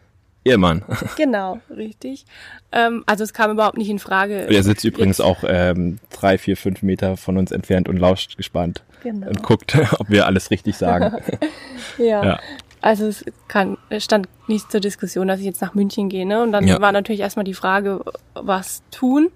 [0.44, 0.84] Ehemann.
[1.16, 2.24] Genau, richtig.
[2.72, 4.46] Ähm, also es kam überhaupt nicht in Frage.
[4.48, 8.82] Er sitzt übrigens auch ähm, drei, vier, fünf Meter von uns entfernt und lauscht gespannt
[9.02, 9.28] genau.
[9.28, 11.16] und guckt, ob wir alles richtig sagen.
[11.98, 12.24] ja.
[12.24, 12.40] ja.
[12.80, 16.26] Also es kann, stand nicht zur Diskussion, dass ich jetzt nach München gehe.
[16.26, 16.42] Ne?
[16.42, 16.80] Und dann ja.
[16.80, 19.30] war natürlich erstmal die Frage, was tun.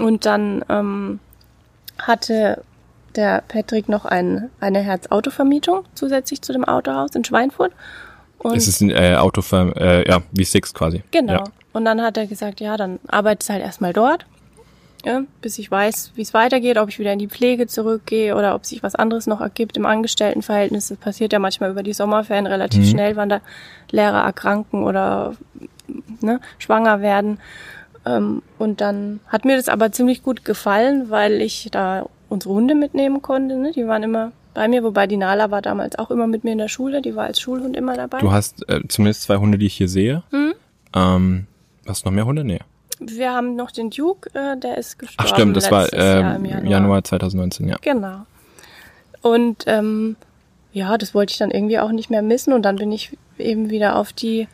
[0.00, 1.20] Und dann ähm,
[1.98, 2.62] hatte
[3.14, 7.72] der Patrick noch ein, eine Herz-Auto-Vermietung zusätzlich zu dem Autohaus in Schweinfurt.
[8.38, 11.02] Und es ist ein äh, Auto, äh, ja, wie Six quasi.
[11.10, 11.32] Genau.
[11.32, 11.44] Ja.
[11.72, 14.26] Und dann hat er gesagt, ja, dann arbeitest halt erstmal dort.
[15.06, 18.56] Ja, bis ich weiß, wie es weitergeht, ob ich wieder in die Pflege zurückgehe oder
[18.56, 20.88] ob sich was anderes noch ergibt im Angestelltenverhältnis.
[20.88, 22.88] Das passiert ja manchmal über die Sommerferien relativ Mhm.
[22.90, 23.40] schnell, wann da
[23.92, 25.34] Lehrer erkranken oder
[26.20, 27.38] ne, schwanger werden.
[28.04, 32.74] Ähm, und dann hat mir das aber ziemlich gut gefallen, weil ich da unsere Hunde
[32.74, 33.56] mitnehmen konnte.
[33.56, 33.70] Ne?
[33.72, 36.58] Die waren immer bei mir, wobei die Nala war damals auch immer mit mir in
[36.58, 37.00] der Schule.
[37.02, 38.18] Die war als Schulhund immer dabei.
[38.18, 40.24] Du hast äh, zumindest zwei Hunde, die ich hier sehe.
[40.32, 40.54] Mhm.
[40.96, 41.46] Ähm,
[41.86, 42.42] hast du noch mehr Hunde?
[42.42, 42.58] Nee.
[42.98, 45.28] Wir haben noch den Duke, äh, der ist gestorben.
[45.28, 46.70] Ach stimmt, das war äh, Jahr im Januar.
[46.70, 47.04] Januar.
[47.04, 47.76] 2019, ja.
[47.82, 48.22] Genau.
[49.22, 50.16] Und ähm,
[50.72, 52.52] ja, das wollte ich dann irgendwie auch nicht mehr missen.
[52.52, 54.48] Und dann bin ich eben wieder auf die,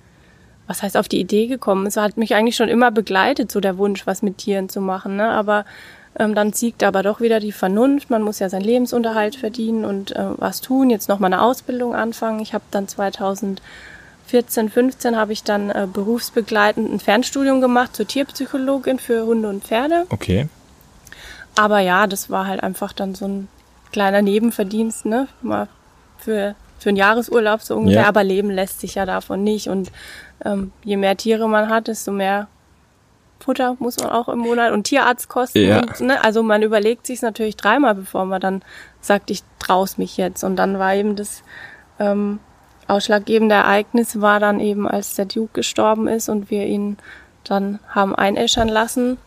[0.66, 1.86] was heißt auf die Idee gekommen.
[1.86, 5.16] Es hat mich eigentlich schon immer begleitet, so der Wunsch, was mit Tieren zu machen.
[5.16, 5.28] Ne?
[5.28, 5.64] Aber
[6.18, 8.10] ähm, dann siegt aber doch wieder die Vernunft.
[8.10, 10.90] Man muss ja seinen Lebensunterhalt verdienen und äh, was tun.
[10.90, 12.40] Jetzt noch mal eine Ausbildung anfangen.
[12.40, 12.88] Ich habe dann
[14.32, 19.62] 2014, 15 habe ich dann äh, berufsbegleitend ein Fernstudium gemacht zur Tierpsychologin für Hunde und
[19.62, 20.06] Pferde.
[20.08, 20.48] Okay.
[21.54, 23.48] Aber ja, das war halt einfach dann so ein
[23.92, 25.28] kleiner Nebenverdienst, ne?
[25.42, 25.68] Mal
[26.16, 28.02] für, für einen Jahresurlaub so ungefähr.
[28.02, 28.08] Ja.
[28.08, 29.68] Aber leben lässt sich ja davon nicht.
[29.68, 29.92] Und
[30.44, 32.48] ähm, je mehr Tiere man hat, desto mehr
[33.40, 35.62] Futter muss man auch im Monat und Tierarztkosten.
[35.62, 35.80] Ja.
[35.80, 36.24] Und, ne?
[36.24, 38.62] Also man überlegt sich natürlich dreimal, bevor man dann
[39.02, 40.42] sagt, ich traus mich jetzt.
[40.42, 41.42] Und dann war eben das
[41.98, 42.38] ähm,
[42.92, 46.98] ausschlaggebende Ereignis war dann eben, als der Duke gestorben ist und wir ihn
[47.44, 49.18] dann haben einäschern lassen.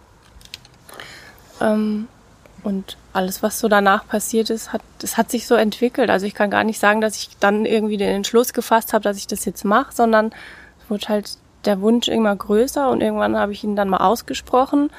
[1.59, 2.07] Ähm,
[2.63, 6.09] und alles, was so danach passiert ist, hat, das hat sich so entwickelt.
[6.09, 9.17] Also ich kann gar nicht sagen, dass ich dann irgendwie den Entschluss gefasst habe, dass
[9.17, 10.31] ich das jetzt mache, sondern
[10.83, 14.89] es wurde halt der Wunsch immer größer und irgendwann habe ich ihn dann mal ausgesprochen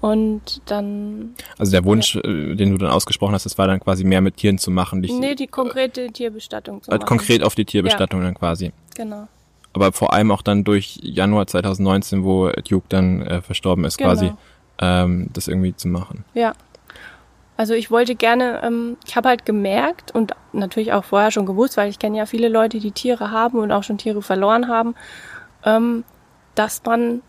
[0.00, 4.04] und dann, Also der Wunsch, äh, den du dann ausgesprochen hast, das war dann quasi
[4.04, 5.02] mehr mit Tieren zu machen.
[5.02, 7.06] Dich, nee, die konkrete Tierbestattung zu äh, machen.
[7.06, 8.72] konkret auf die Tierbestattung dann quasi.
[8.94, 9.28] Genau.
[9.72, 14.10] Aber vor allem auch dann durch Januar 2019, wo Duke dann äh, verstorben ist, Genau.
[14.10, 14.32] quasi,
[14.80, 16.24] ähm, das irgendwie zu machen.
[16.34, 16.54] Ja.
[17.56, 21.76] Also ich wollte gerne, ähm, ich habe halt gemerkt und natürlich auch vorher schon gewusst,
[21.76, 24.94] weil ich kenne ja viele Leute, die Tiere haben und auch schon Tiere verloren haben,
[25.64, 26.04] ähm,
[26.54, 27.20] dass man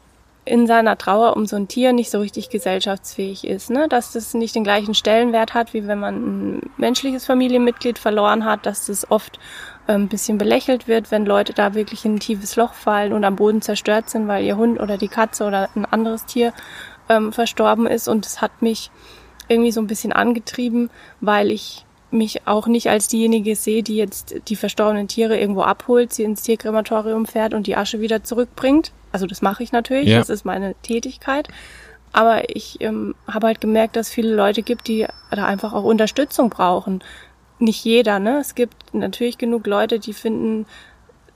[0.44, 3.88] in seiner Trauer um so ein Tier nicht so richtig gesellschaftsfähig ist, ne?
[3.88, 8.66] Dass das nicht den gleichen Stellenwert hat, wie wenn man ein menschliches Familienmitglied verloren hat,
[8.66, 9.40] dass das oft
[9.88, 13.24] ähm, ein bisschen belächelt wird, wenn Leute da wirklich in ein tiefes Loch fallen und
[13.24, 16.54] am Boden zerstört sind, weil ihr Hund oder die Katze oder ein anderes Tier
[17.08, 18.08] ähm, verstorben ist.
[18.08, 18.90] Und es hat mich
[19.48, 24.36] irgendwie so ein bisschen angetrieben, weil ich mich auch nicht als diejenige sehe, die jetzt
[24.48, 28.92] die verstorbenen Tiere irgendwo abholt, sie ins Tierkrematorium fährt und die Asche wieder zurückbringt.
[29.12, 30.20] Also das mache ich natürlich, Ja.
[30.20, 31.48] das ist meine Tätigkeit.
[32.14, 35.84] Aber ich ähm, habe halt gemerkt, dass es viele Leute gibt, die da einfach auch
[35.84, 37.02] Unterstützung brauchen.
[37.60, 38.40] Nicht jeder, ne?
[38.40, 40.66] Es gibt natürlich genug Leute, die finden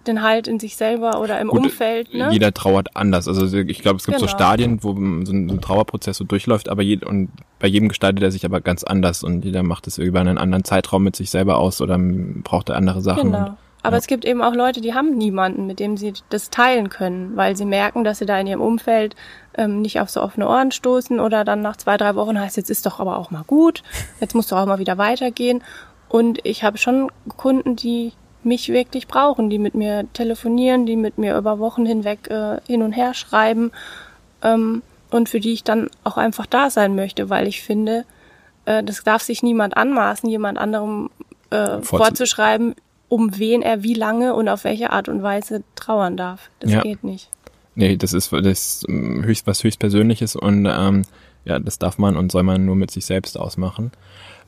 [0.08, 2.30] den Halt in sich selber oder im Gut, Umfeld, ne?
[2.32, 3.28] Jeder trauert anders.
[3.28, 4.36] Also ich glaube, es gibt so Genau.
[4.38, 8.24] Stadien, wo so ein, so ein Trauerprozess so durchläuft, aber jed und bei jedem gestaltet
[8.24, 11.30] er sich aber ganz anders und jeder macht es über einen anderen Zeitraum mit sich
[11.30, 13.32] selber aus oder braucht er andere Sachen.
[13.32, 13.46] Genau.
[13.46, 14.00] Und, Aber ja.
[14.00, 17.56] es gibt eben auch Leute, die haben niemanden, mit dem sie das teilen können, weil
[17.56, 19.16] sie merken, dass sie da in ihrem Umfeld
[19.58, 22.70] ähm, nicht auf so offene Ohren stoßen oder dann nach zwei, drei Wochen heißt, jetzt
[22.70, 23.84] ist doch aber auch mal gut,
[24.20, 25.64] jetzt muss doch auch mal wieder weitergehen.
[26.10, 28.14] Und ich habe schon Kunden, die
[28.46, 32.82] mich wirklich brauchen, die mit mir telefonieren, die mit mir über Wochen hinweg äh, hin
[32.82, 33.72] und her schreiben
[34.44, 34.82] ähm,
[35.12, 38.06] und für die ich dann auch einfach da sein möchte, weil ich finde,
[38.66, 41.10] äh, das darf sich niemand anmaßen, jemand anderem
[41.50, 42.76] äh, Vorzu- vorzuschreiben,
[43.10, 46.50] um wen er wie lange und auf welche Art und Weise trauern darf.
[46.60, 46.82] Das Ja.
[46.82, 47.30] geht nicht.
[47.76, 51.04] Nee, das ist das ist ähm, höchst was höchst Persönliches und ähm,
[51.44, 53.92] ja, das darf man und soll man nur mit sich selbst ausmachen.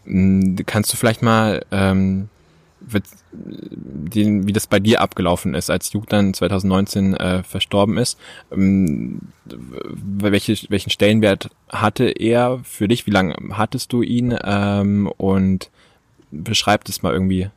[0.05, 2.29] Mm, Kannst du vielleicht mal ähm,
[3.31, 8.19] den, wie das bei dir abgelaufen ist, als Duke dann 2019 äh, verstorben ist.
[8.51, 13.05] Ähm, welche, welchen Stellenwert hatte er für dich?
[13.07, 14.37] Wie lange hattest du ihn?
[14.43, 15.69] Ähm, und
[16.31, 17.49] beschreib das mal irgendwie.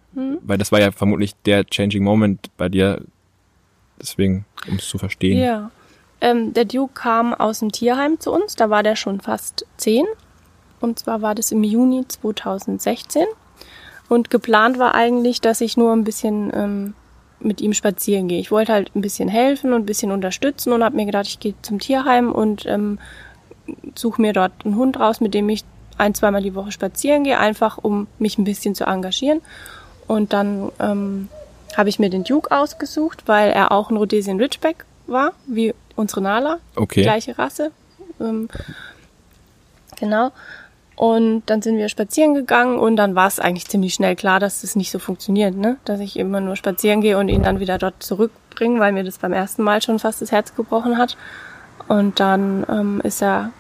[0.43, 3.03] Weil das war ja vermutlich der Changing Moment bei dir.
[4.01, 5.39] Deswegen, um es zu verstehen.
[5.39, 5.71] Ja.
[6.21, 10.05] Ähm, der Duke kam aus dem Tierheim zu uns, da war der schon fast zehn.
[10.81, 13.25] Und zwar war das im Juni 2016.
[14.11, 16.95] Und geplant war eigentlich, dass ich nur ein bisschen ähm,
[17.39, 18.41] mit ihm spazieren gehe.
[18.41, 21.39] Ich wollte halt ein bisschen helfen und ein bisschen unterstützen und habe mir gedacht, ich
[21.39, 22.99] gehe zum Tierheim und ähm,
[23.95, 25.63] suche mir dort einen Hund raus, mit dem ich
[25.97, 29.43] ein, zweimal die Woche spazieren gehe, einfach um mich ein bisschen zu engagieren.
[30.09, 31.29] Und dann ähm,
[31.77, 36.21] habe ich mir den Duke ausgesucht, weil er auch ein Rhodesian Ridgeback war, wie unsere
[36.21, 37.03] Nala, Okay.
[37.03, 37.71] gleiche Rasse.
[38.21, 38.49] Ähm,
[40.01, 40.33] genau.
[41.01, 44.61] Und dann sind wir spazieren gegangen und dann war es eigentlich ziemlich schnell klar, dass
[44.61, 45.79] das nicht so funktioniert, ne?
[45.87, 49.17] Dass ich immer nur spazieren gehe und ihn dann wieder dort zurückbringe, weil mir das
[49.17, 51.17] beim ersten Mal schon fast das Herz gebrochen hat.
[51.89, 53.51] Und dann ähm, ist er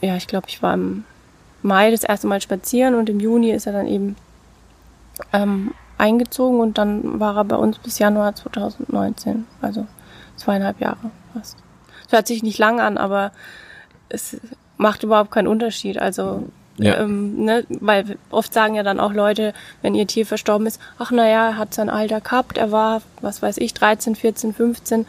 [0.00, 1.02] ja, ich glaube, ich war im
[1.60, 4.14] Mai das erste Mal spazieren und im Juni ist er dann eben
[5.32, 9.88] ähm, eingezogen und dann war er bei uns bis Januar 2019, also
[10.36, 11.56] zweieinhalb Jahre fast.
[12.06, 13.32] Es hört sich nicht lang an, aber
[14.08, 14.36] es
[14.82, 15.98] macht überhaupt keinen Unterschied.
[15.98, 16.44] Also
[16.76, 16.98] Ja.
[16.98, 21.10] ähm, ne, weil oft sagen ja dann auch Leute, wenn ihr Tier verstorben ist, ach
[21.10, 25.06] naja, er hat sein Alter gehabt, er war, was weiß ich, 13, 14, 15.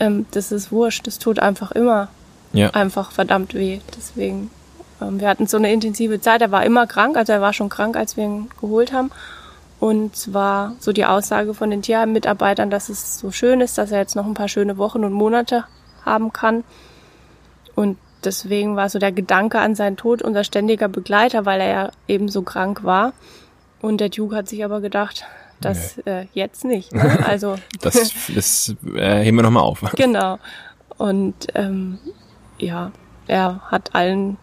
[0.00, 2.08] Ähm, das ist wurscht, das tut einfach immer
[2.52, 2.70] Ja.
[2.70, 3.80] einfach verdammt weh.
[3.96, 4.50] Deswegen,
[5.00, 6.40] ähm, wir hatten so eine intensive Zeit.
[6.42, 9.10] Er war immer krank, also er war schon krank, als wir ihn geholt haben.
[9.78, 13.92] Und es war so die Aussage von den Tierheim-Mitarbeitern, dass es so schön ist, dass
[13.92, 15.64] er jetzt noch ein paar schöne Wochen und Monate
[16.04, 16.64] haben kann.
[17.74, 21.90] Und deswegen war so der Gedanke an seinen Tod unser ständiger Begleiter, weil er ja
[22.08, 23.12] eben so krank war.
[23.80, 25.24] Und der Duke hat sich aber gedacht,
[25.60, 26.92] das äh, jetzt nicht.
[27.00, 27.26] Ne?
[27.26, 29.82] Also Das, das äh, heben wir nochmal auf.
[29.96, 30.38] Genau.
[30.96, 31.98] Und ähm,
[32.58, 32.92] ja,
[33.26, 34.36] er hat allen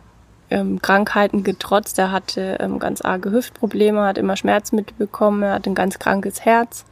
[0.50, 2.00] ähm, Krankheiten getrotzt.
[2.00, 6.46] Er hatte ähm, ganz arge Hüftprobleme, hat immer Schmerzmittel bekommen, er hat ein ganz krankes
[6.46, 6.86] Herz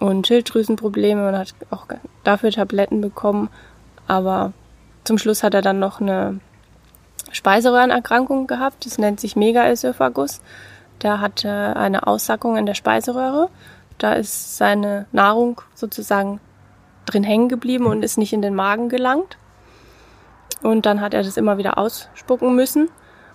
[0.00, 1.86] und Schilddrüsenprobleme und hat auch
[2.24, 3.50] dafür Tabletten bekommen.
[4.08, 4.52] Aber
[5.04, 6.38] zum Schluss hat er dann noch eine
[7.30, 8.86] Speiseröhrenerkrankung gehabt.
[8.86, 10.40] Das nennt sich Megaesophagus.
[11.02, 13.48] Der hatte eine Aussackung in der Speiseröhre.
[13.98, 16.40] Da ist seine Nahrung sozusagen
[17.06, 19.36] drin hängen geblieben und ist nicht in den Magen gelangt.
[20.62, 22.88] Und dann hat er das immer wieder ausspucken müssen.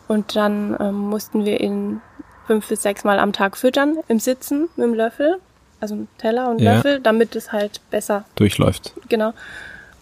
[0.07, 2.01] Und dann ähm, mussten wir ihn
[2.45, 5.37] fünf bis sechs Mal am Tag füttern im Sitzen mit dem Löffel,
[5.81, 6.75] also Teller und Ja.
[6.75, 8.93] Löffel, damit es halt besser, Durchläuft.
[9.09, 9.33] genau.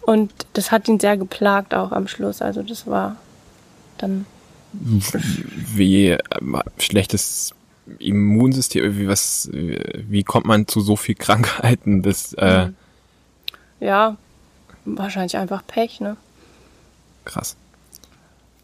[0.06, 2.40] Und das hat ihn sehr geplagt auch am Schluss.
[2.40, 3.16] Also das war
[3.98, 4.24] dann
[4.72, 6.18] Wie äh,
[6.78, 7.54] schlechtes
[7.98, 12.02] Immunsystem, wie was, wie kommt man zu so viel Krankheiten?
[12.02, 12.70] Das äh,
[13.80, 14.16] ja
[14.84, 16.16] wahrscheinlich einfach Pech, ne?
[17.26, 17.56] krass.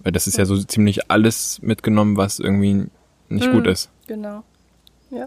[0.02, 2.87] Weil das ist ja so ziemlich alles mitgenommen, was irgendwie
[3.28, 3.90] nicht gut ist.
[4.07, 4.42] Genau.
[5.11, 5.26] Ja.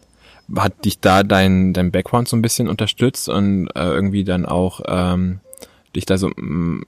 [0.57, 4.81] Hat dich da dein, dein Background so ein bisschen unterstützt und äh, irgendwie dann auch
[4.87, 5.39] ähm,
[5.95, 6.83] dich da so mm,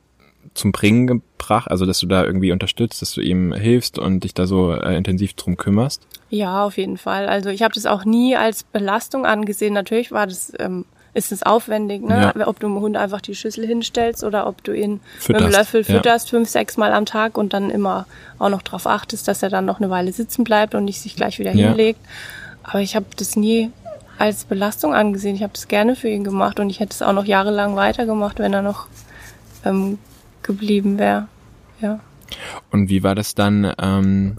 [0.54, 4.34] zum Bringen gebracht, also dass du da irgendwie unterstützt, dass du ihm hilfst und dich
[4.34, 6.06] da so äh, intensiv drum kümmerst?
[6.30, 7.28] Ja, auf jeden Fall.
[7.28, 9.74] Also ich habe das auch nie als Belastung angesehen.
[9.74, 12.34] Natürlich war das, ähm, ist es aufwendig, ne?
[12.46, 15.58] ob du dem Hund einfach die Schüssel hinstellst oder ob du ihn mit dem Fütterst,
[15.58, 15.96] Löffel ja.
[15.96, 18.06] fütterst, fünf, sechs Mal am Tag und dann immer
[18.38, 21.16] auch noch darauf achtest, dass er dann noch eine Weile sitzen bleibt und nicht sich
[21.16, 21.70] gleich wieder Ja.
[21.70, 22.00] hinlegt.
[22.64, 23.72] Aber ich habe das nie
[24.18, 25.36] als Belastung angesehen.
[25.36, 28.40] Ich habe das gerne für ihn gemacht und ich hätte es auch noch jahrelang weitergemacht,
[28.40, 28.88] wenn er noch
[29.66, 30.00] ähm,
[30.44, 31.28] geblieben wäre.
[31.82, 32.00] Ja.
[32.72, 34.36] Und wie war das dann, ähm,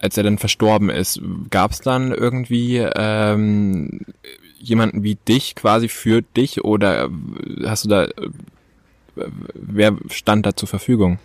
[0.00, 1.20] als er dann verstorben ist?
[1.50, 4.00] Gab es dann irgendwie ähm,
[4.58, 7.08] jemanden wie dich quasi für dich oder
[7.64, 8.10] hast du da, äh,
[9.54, 11.18] wer stand da zur Verfügung?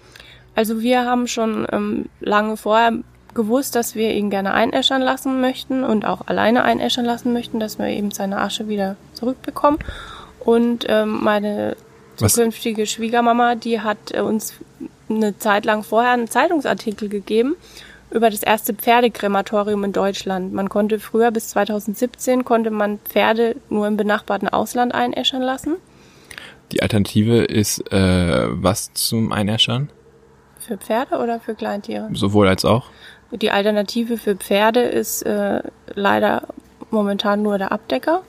[0.55, 2.93] Also wir haben schon ähm, lange vorher
[3.37, 7.79] gewusst, dass wir ihn gerne einäschern lassen möchten und auch alleine einäschern lassen möchten, dass
[7.79, 9.79] wir eben seine Asche wieder zurückbekommen.
[10.41, 11.77] Und ähm, meine
[12.19, 14.55] Was- zukünftige Schwiegermama, die hat äh, uns
[15.09, 17.55] eine Zeit lang vorher einen Zeitungsartikel gegeben
[18.09, 20.51] über das erste Pferdekrematorium in Deutschland.
[20.53, 25.75] Man konnte früher bis 2017 konnte man Pferde nur im benachbarten Ausland einäschern lassen.
[26.71, 29.89] Die Alternative ist äh, was zum Einäschern?
[30.59, 32.09] Für Pferde oder für Kleintiere?
[32.13, 32.89] Sowohl als auch?
[33.31, 35.61] Die Alternative für Pferde ist äh,
[35.93, 36.43] leider
[36.91, 38.23] momentan nur der Abdecker.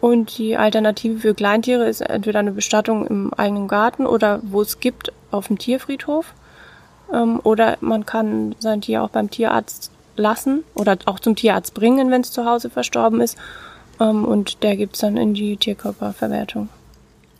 [0.00, 4.80] Und die Alternative für Kleintiere ist entweder eine Bestattung im eigenen Garten oder wo es
[4.80, 6.32] gibt auf dem Tierfriedhof.
[7.12, 12.10] Ähm, oder man kann sein Tier auch beim Tierarzt lassen oder auch zum Tierarzt bringen,
[12.10, 13.36] wenn es zu Hause verstorben ist.
[14.00, 16.68] Ähm, und der gibt's dann in die Tierkörperverwertung.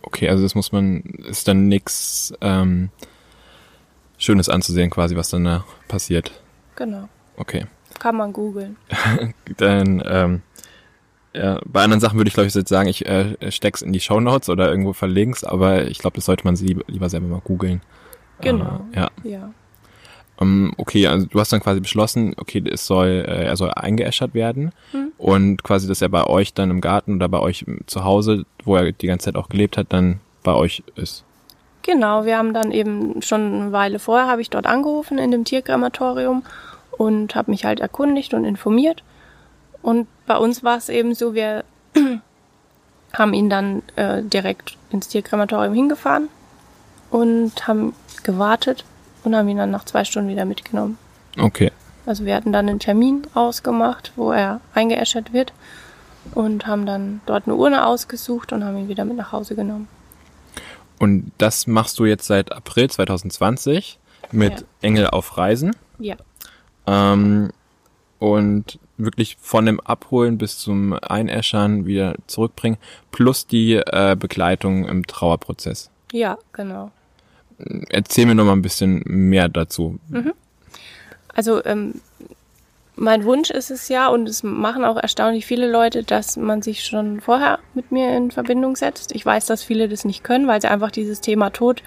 [0.03, 2.89] Okay, also das muss man, ist dann nix ähm,
[4.17, 6.31] Schönes anzusehen quasi, was dann da passiert.
[6.75, 7.09] Genau.
[7.37, 7.65] Okay.
[7.99, 8.77] Kann man googeln.
[9.57, 10.41] Dann, ähm,
[11.33, 13.99] ja, bei anderen Sachen würde ich glaube ich jetzt sagen, ich äh, steck's in die
[13.99, 17.41] Shownotes oder irgendwo verlink's, aber ich glaube, das sollte man sie lieber, lieber selber mal
[17.41, 17.81] googeln.
[18.41, 18.85] Genau.
[18.91, 19.09] Äh, ja.
[19.23, 19.53] Ja.
[20.37, 24.33] Um, okay, also du hast dann quasi beschlossen, okay, es soll, äh, er soll eingeäschert
[24.33, 25.11] werden Hm.
[25.19, 28.75] und quasi, dass er bei euch dann im Garten oder bei euch zu Hause, wo
[28.75, 31.23] er die ganze Zeit auch gelebt hat, dann bei euch ist.
[31.83, 35.45] Genau, wir haben dann eben schon eine Weile vorher habe ich dort angerufen in dem
[35.45, 36.43] Tierkrematorium
[36.91, 39.03] und habe mich halt erkundigt und informiert.
[39.81, 41.63] Und bei uns war es eben so, wir
[43.13, 46.29] haben ihn dann äh, direkt ins Tierkrematorium hingefahren
[47.09, 48.85] und haben gewartet
[49.23, 50.97] und haben ihn dann nach zwei Stunden wieder mitgenommen.
[51.39, 51.71] Okay.
[52.05, 55.53] Also wir hatten dann einen Termin ausgemacht, wo er eingeäschert wird
[56.33, 59.87] und haben dann dort eine Urne ausgesucht und haben ihn wieder mit nach Hause genommen.
[61.01, 63.97] Und das machst du jetzt seit April 2020.
[64.31, 64.65] mit Ja.
[64.81, 65.75] Engel auf Reisen.
[65.99, 66.15] Ja.
[66.85, 67.49] Ähm,
[68.19, 72.77] und wirklich von dem Abholen bis zum Einäschern wieder zurückbringen,
[73.11, 75.89] plus die äh, Begleitung im Trauerprozess.
[76.11, 76.91] Ja, genau.
[77.89, 79.99] Erzähl mir noch mal ein bisschen mehr dazu.
[81.33, 81.95] Also ähm,
[83.01, 86.85] mein Wunsch ist es ja, und es machen auch erstaunlich viele Leute, dass man sich
[86.85, 89.15] schon vorher mit mir in Verbindung setzt.
[89.15, 91.81] Ich weiß, dass viele das nicht können, weil sie einfach dieses Thema Tod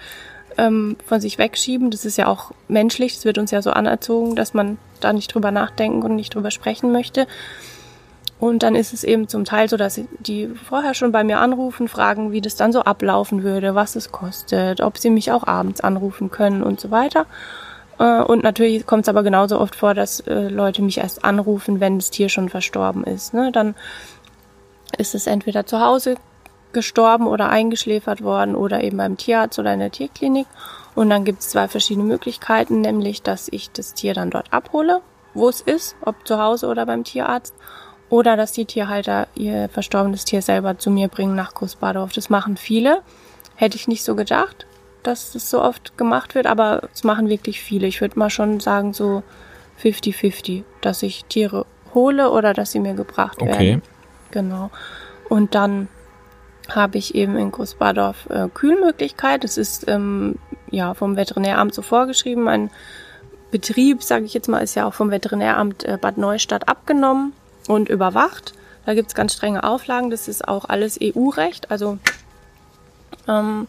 [0.57, 1.89] ähm, von sich wegschieben.
[1.89, 5.33] Das ist ja auch menschlich, das wird uns ja so anerzogen, dass man da nicht
[5.33, 7.27] drüber nachdenken und nicht drüber sprechen möchte.
[8.37, 11.87] Und dann ist es eben zum Teil so, dass die vorher schon bei mir anrufen,
[11.87, 15.79] fragen, wie das dann so ablaufen würde, was es kostet, ob sie mich auch abends
[15.79, 17.25] anrufen können und so weiter.
[17.99, 21.79] Äh, Und natürlich kommt es aber genauso oft vor, dass äh, Leute mich erst anrufen,
[21.79, 23.33] wenn das Tier schon verstorben ist.
[23.33, 23.51] Ne?
[23.51, 23.75] Dann
[24.97, 26.15] ist es entweder zu Hause
[26.73, 30.47] gestorben oder eingeschläfert worden oder eben beim Tierarzt oder in der Tierklinik.
[30.93, 35.01] Und dann gibt es zwei verschiedene Möglichkeiten, nämlich dass ich das Tier dann dort abhole,
[35.33, 37.53] wo es ist, ob zu Hause oder beim Tierarzt.
[38.09, 42.13] Oder dass die Tierhalter ihr verstorbenes Tier selber zu mir bringen nach Großbadorf.
[42.13, 43.01] Das machen viele.
[43.55, 44.67] Hätte ich nicht so gedacht,
[45.07, 47.87] dass das so oft gemacht wird, aber es machen wirklich viele.
[47.87, 49.23] Ich würde mal schon sagen, so
[49.81, 53.51] 50-50, dass ich Tiere hole oder dass sie mir gebracht Okay.
[53.51, 53.81] werden.
[54.31, 54.69] Genau.
[55.29, 55.87] Und dann
[56.69, 59.43] habe ich eben in Großbadorf äh, Kühlmöglichkeit.
[59.43, 60.35] Das ist ähm,
[60.71, 62.47] ja vom Veterinäramt so vorgeschrieben.
[62.47, 62.71] Ein
[63.51, 67.33] Betrieb, sage ich jetzt mal, ist ja auch vom Veterinäramt äh, Bad Neustadt abgenommen
[67.67, 68.53] und überwacht.
[68.85, 70.09] Da gibt's ganz strenge Auflagen.
[70.09, 71.71] Das ist auch alles EU-Recht.
[71.71, 71.97] Also
[73.27, 73.67] ähm,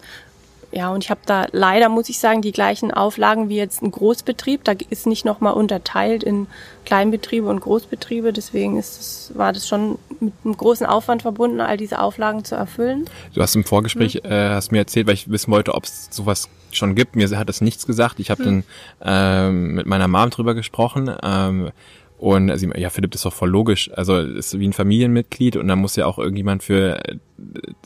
[0.76, 3.90] ja, und ich habe da leider, muss ich sagen, die gleichen Auflagen wie jetzt ein
[3.90, 4.62] Großbetrieb.
[4.64, 6.48] Da ist nicht nochmal unterteilt in
[6.84, 8.32] Kleinbetriebe und Großbetriebe.
[8.34, 12.54] Deswegen ist es, war das schon mit einem großen Aufwand verbunden, all diese Auflagen zu
[12.56, 13.06] erfüllen.
[13.34, 14.30] Du hast im Vorgespräch, Mhm.
[14.30, 17.16] äh, hast mir erzählt, weil ich wissen wollte, ob es sowas schon gibt.
[17.16, 18.20] Mir hat es nichts gesagt.
[18.20, 18.64] Ich habe Mhm.
[19.00, 21.10] dann ähm, mit meiner Mom drüber gesprochen.
[21.22, 21.70] Ähm,
[22.18, 23.90] und sie, ja, Philipp, das ist doch voll logisch.
[23.94, 27.16] Also ist wie ein Familienmitglied und da muss ja auch irgendjemand für äh,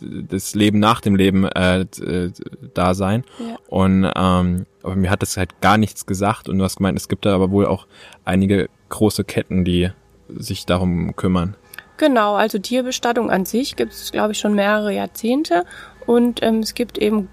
[0.01, 2.31] das Leben nach dem Leben äh, äh,
[2.75, 3.25] da sein.
[3.39, 3.57] Ja.
[3.69, 7.09] Und ähm, aber mir hat das halt gar nichts gesagt und du hast gemeint, es
[7.09, 7.87] gibt da aber wohl auch
[8.25, 9.91] einige große Ketten, die
[10.29, 11.57] sich darum kümmern.
[11.97, 15.65] Genau, also Tierbestattung an sich gibt es, glaube ich, schon mehrere Jahrzehnte.
[16.07, 17.29] Und ähm, es gibt eben,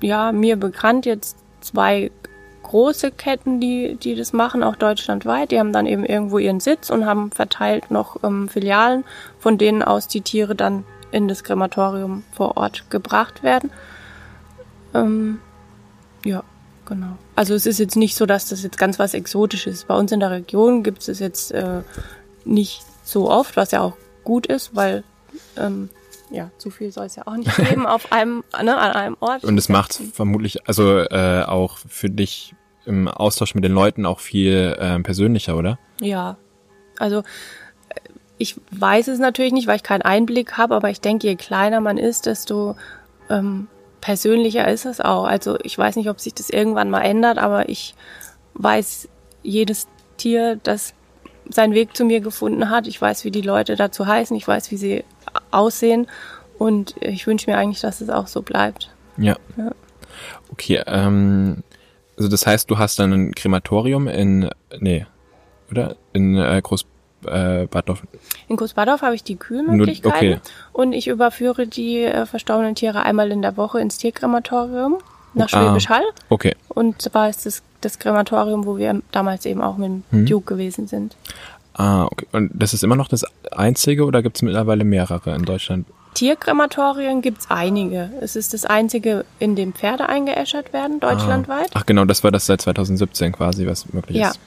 [0.00, 2.12] ja, mir bekannt jetzt zwei
[2.66, 5.52] große Ketten, die, die das machen, auch deutschlandweit.
[5.52, 9.04] Die haben dann eben irgendwo ihren Sitz und haben verteilt noch ähm, Filialen,
[9.38, 13.70] von denen aus die Tiere dann in das Krematorium vor Ort gebracht werden.
[14.94, 15.40] Ähm,
[16.24, 16.42] ja,
[16.86, 17.16] genau.
[17.36, 19.88] Also es ist jetzt nicht so, dass das jetzt ganz was Exotisches ist.
[19.88, 21.82] Bei uns in der Region gibt es jetzt äh,
[22.44, 25.04] nicht so oft, was ja auch gut ist, weil
[25.56, 25.90] ähm,
[26.30, 29.44] ja, zu viel soll es ja auch nicht geben auf einem, ne, an einem Ort.
[29.44, 32.54] Und es macht vermutlich, also äh, auch für dich
[32.84, 35.78] im Austausch mit den Leuten auch viel äh, persönlicher, oder?
[36.00, 36.36] Ja,
[36.98, 38.00] also äh,
[38.38, 41.80] ich weiß es natürlich nicht, weil ich keinen Einblick habe, aber ich denke, je kleiner
[41.80, 42.76] man ist, desto
[43.28, 43.68] ähm,
[44.00, 45.24] persönlicher ist es auch.
[45.24, 47.94] Also ich weiß nicht, ob sich das irgendwann mal ändert, aber ich
[48.54, 49.08] weiß
[49.42, 50.94] jedes Tier, das
[51.48, 52.86] seinen Weg zu mir gefunden hat.
[52.86, 55.04] Ich weiß, wie die Leute dazu heißen, ich weiß, wie sie
[55.50, 56.06] aussehen
[56.58, 58.90] und ich wünsche mir eigentlich, dass es auch so bleibt.
[59.16, 59.36] Ja.
[59.56, 59.70] Ja.
[60.50, 61.62] Okay, ähm,
[62.16, 65.06] also das heißt, du hast dann ein Krematorium in, nee,
[65.70, 65.96] oder?
[66.12, 66.86] In äh, Groß,
[67.26, 67.66] äh.
[68.48, 70.40] In Großbadorf habe ich die Kühlmöglichkeiten okay.
[70.72, 74.98] und ich überführe die äh, verstorbenen Tiere einmal in der Woche ins Tierkrematorium
[75.34, 75.66] nach Ah.
[75.66, 76.04] Schwäbisch Hall.
[76.30, 80.26] Okay, Und zwar ist das das Krematorium, wo wir damals eben auch mit dem Hm.
[80.26, 81.16] Duke gewesen sind.
[81.76, 82.26] Ah, okay.
[82.32, 85.86] Und das ist immer noch das einzige oder gibt es mittlerweile mehrere in Deutschland?
[86.14, 88.10] Tierkrematorien gibt's einige.
[88.22, 91.70] Es ist das einzige, in dem Pferde eingeäschert werden, deutschlandweit.
[91.74, 94.30] Ach genau, das war das seit 2017 quasi, was möglich ja.
[94.30, 94.40] ist.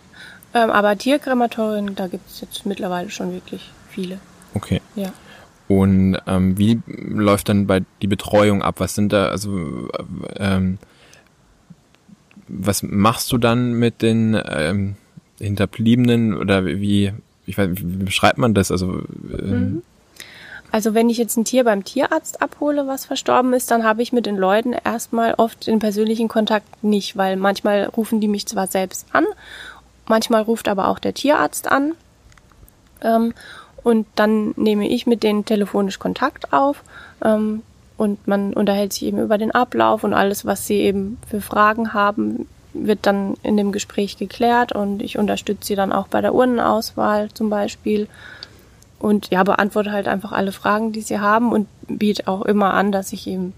[0.55, 4.17] Ähm, aber Tierkrematorien, da gibt's jetzt mittlerweile schon wirklich viele.
[4.55, 4.81] Okay.
[4.95, 5.13] Ja.
[5.67, 8.79] Und ähm, wie läuft dann bei die Betreuung ab?
[8.79, 9.89] Was sind da, also
[10.37, 10.79] ähm,
[12.47, 14.95] was machst du dann mit den ähm,
[15.39, 17.13] Hinterbliebenen oder wie,
[17.45, 18.71] ich weiß, wie beschreibt man das?
[18.71, 19.81] Also ähm,
[20.71, 24.13] Also wenn ich jetzt ein Tier beim Tierarzt abhole, was verstorben ist, dann habe ich
[24.13, 28.67] mit den Leuten erstmal oft den persönlichen Kontakt nicht, weil manchmal rufen die mich zwar
[28.67, 29.25] selbst an,
[30.07, 31.93] manchmal ruft aber auch der Tierarzt an.
[33.01, 33.33] Ähm,
[33.81, 36.83] und dann nehme ich mit denen telefonisch Kontakt auf.
[37.23, 37.63] Ähm,
[37.97, 41.93] und man unterhält sich eben über den Ablauf und alles, was sie eben für Fragen
[41.93, 46.33] haben, wird dann in dem Gespräch geklärt und ich unterstütze sie dann auch bei der
[46.33, 48.07] Urnenauswahl zum Beispiel
[48.99, 52.91] und ja, beantworte halt einfach alle Fragen, die sie haben und biete auch immer an,
[52.91, 53.53] dass ich eben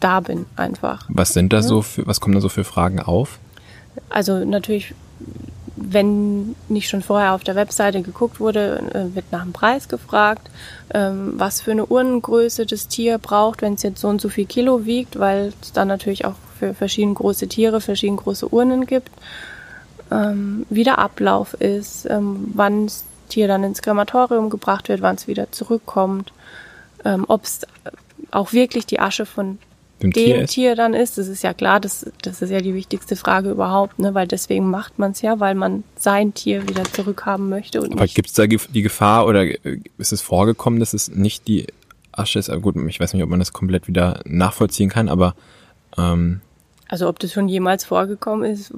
[0.00, 1.06] da bin, einfach.
[1.08, 3.38] was sind da so für, was kommen da so für Fragen auf?
[4.10, 4.94] Also natürlich,
[5.80, 10.50] wenn nicht schon vorher auf der Webseite geguckt wurde, äh, wird nach dem Preis gefragt,
[10.92, 14.46] ähm, was für eine Urnengröße das Tier braucht, wenn es jetzt so und so viel
[14.46, 19.10] Kilo wiegt, weil es dann natürlich auch für verschiedene große Tiere verschiedene große Urnen gibt,
[20.10, 25.16] ähm, wie der Ablauf ist, ähm, wann das Tier dann ins Krematorium gebracht wird, wann
[25.16, 26.32] es wieder zurückkommt,
[27.04, 27.60] ob es
[28.30, 29.58] auch wirklich die Asche von
[30.02, 31.18] dem, dem Tier, Tier, dann ist.
[31.18, 34.14] Das ist ja klar, das, das ist ja die wichtigste Frage überhaupt, ne?
[34.14, 37.80] weil deswegen macht man es ja, weil man sein Tier wieder zurückhaben möchte.
[37.80, 39.44] Und Aber gibt es da die Gefahr oder
[39.98, 41.66] ist es vorgekommen, dass es nicht die
[42.12, 42.50] Asche ist?
[42.62, 45.34] Gut, ich weiß nicht, ob man das komplett wieder nachvollziehen kann, aber
[45.96, 46.40] ähm,
[46.88, 48.72] also ob das schon jemals vorgekommen ist,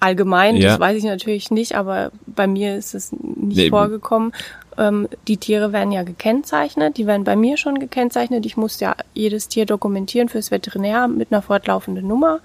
[0.00, 0.70] allgemein, ja.
[0.70, 4.32] das weiß ich natürlich nicht, aber bei mir ist es nicht nee, vorgekommen.
[4.78, 8.46] Ähm, die Tiere werden ja gekennzeichnet, die werden bei mir schon gekennzeichnet.
[8.46, 12.40] Ich muss ja jedes Tier dokumentieren fürs Veterinär mit einer fortlaufenden Nummer.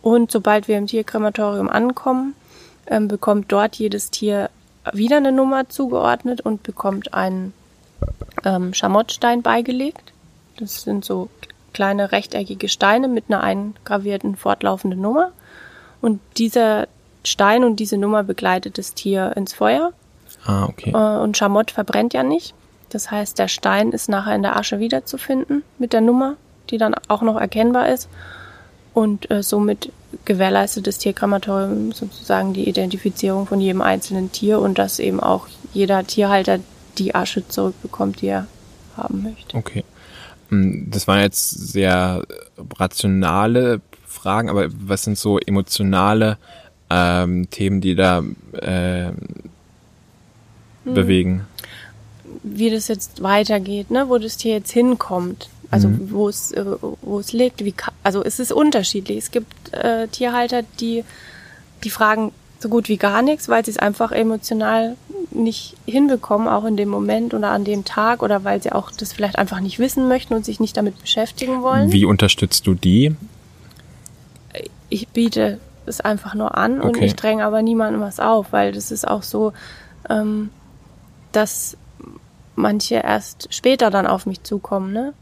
[0.00, 2.34] Und sobald wir im Tierkrematorium ankommen,
[2.86, 4.48] ähm, bekommt dort jedes Tier
[4.92, 7.52] wieder eine Nummer zugeordnet und bekommt einen
[8.44, 10.12] ähm, Schamottstein beigelegt.
[10.58, 11.28] Das sind so
[11.74, 15.32] kleine rechteckige Steine mit einer eingravierten fortlaufenden Nummer.
[16.00, 16.88] Und dieser
[17.24, 19.92] Stein und diese Nummer begleitet das Tier ins Feuer.
[20.48, 20.90] Ah, okay.
[20.90, 22.54] Äh, und Schamott verbrennt ja nicht.
[22.88, 26.36] Das heißt, der Stein ist nachher in der Asche wiederzufinden mit der Nummer,
[26.70, 28.08] die dann auch noch erkennbar ist.
[28.94, 29.92] Und äh, somit
[30.24, 36.06] gewährleistet das Tierkrematorium sozusagen die Identifizierung von jedem einzelnen Tier und dass eben auch jeder
[36.06, 36.60] Tierhalter
[36.96, 38.46] die Asche zurückbekommt, die er
[38.96, 39.54] haben möchte.
[39.54, 39.84] Okay.
[40.48, 42.22] Hm, das waren jetzt sehr
[42.78, 46.38] rationale Fragen, aber was sind so emotionale
[46.88, 48.22] ähm, Themen, die da
[48.54, 49.12] äh,
[50.88, 50.94] hm.
[50.94, 51.46] bewegen.
[52.42, 54.08] Wie das jetzt weitergeht, ne?
[54.08, 55.48] wo das Tier jetzt hinkommt.
[55.70, 56.10] Also mhm.
[56.12, 56.64] wo es äh,
[57.02, 59.18] wo es liegt, wie also es ist unterschiedlich.
[59.18, 61.04] Es gibt äh, Tierhalter, die
[61.84, 64.96] die fragen so gut wie gar nichts, weil sie es einfach emotional
[65.30, 69.12] nicht hinbekommen, auch in dem Moment oder an dem Tag oder weil sie auch das
[69.12, 71.92] vielleicht einfach nicht wissen möchten und sich nicht damit beschäftigen wollen.
[71.92, 73.14] Wie unterstützt du die?
[74.88, 76.88] Ich biete es einfach nur an okay.
[76.88, 79.52] und ich dränge aber niemandem was auf, weil das ist auch so,
[80.08, 80.50] ähm,
[81.38, 81.76] dass
[82.56, 84.92] manche erst später dann auf mich zukommen.
[84.92, 85.14] Ne?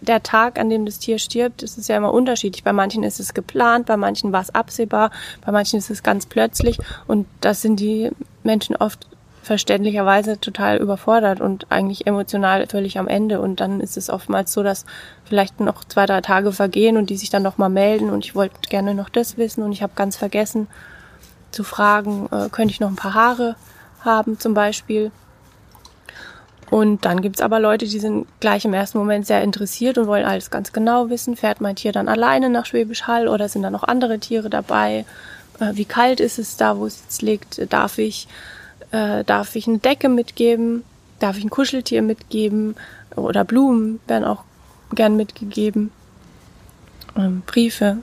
[0.00, 2.62] Der Tag, an dem das Tier stirbt, das ist ja immer unterschiedlich.
[2.62, 5.10] Bei manchen ist es geplant, bei manchen war es absehbar,
[5.44, 8.10] bei manchen ist es ganz plötzlich und das sind die
[8.44, 9.08] Menschen oft
[9.42, 13.40] verständlicherweise total überfordert und eigentlich emotional völlig am Ende.
[13.40, 14.84] Und dann ist es oftmals so, dass
[15.24, 18.54] vielleicht noch zwei, drei Tage vergehen und die sich dann nochmal melden und ich wollte
[18.68, 20.68] gerne noch das wissen und ich habe ganz vergessen
[21.50, 23.56] zu fragen, äh, könnte ich noch ein paar Haare
[24.04, 25.10] haben zum Beispiel.
[26.70, 30.24] Und dann gibt's aber Leute, die sind gleich im ersten Moment sehr interessiert und wollen
[30.24, 31.36] alles ganz genau wissen.
[31.36, 35.04] Fährt mein Tier dann alleine nach Schwäbisch Hall oder sind da noch andere Tiere dabei?
[35.60, 37.72] Äh, wie kalt ist es da, wo es jetzt liegt?
[37.72, 38.26] Darf ich,
[38.90, 40.82] äh, darf ich eine Decke mitgeben?
[41.20, 42.74] Darf ich ein Kuscheltier mitgeben?
[43.14, 44.42] Oder Blumen werden auch
[44.94, 45.92] gern mitgegeben.
[47.16, 47.98] Ähm, Briefe,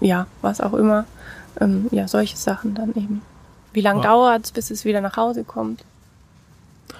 [0.00, 1.06] ja, was auch immer.
[1.60, 3.22] Ähm, ja, solche Sachen dann eben.
[3.72, 4.06] Wie lange wow.
[4.06, 5.84] dauert es, bis es wieder nach Hause kommt?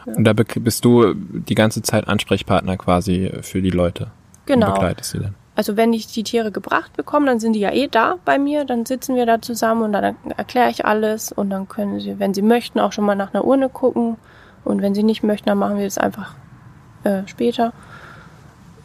[0.06, 0.14] Ja.
[0.14, 4.08] Und da bist du die ganze Zeit Ansprechpartner quasi für die Leute.
[4.46, 4.68] Genau.
[4.68, 5.34] Und begleitest sie dann.
[5.56, 8.64] Also wenn ich die Tiere gebracht bekomme, dann sind die ja eh da bei mir,
[8.64, 12.32] dann sitzen wir da zusammen und dann erkläre ich alles und dann können sie, wenn
[12.32, 14.16] sie möchten, auch schon mal nach einer Urne gucken
[14.64, 16.34] und wenn sie nicht möchten, dann machen wir das einfach
[17.04, 17.72] äh, später.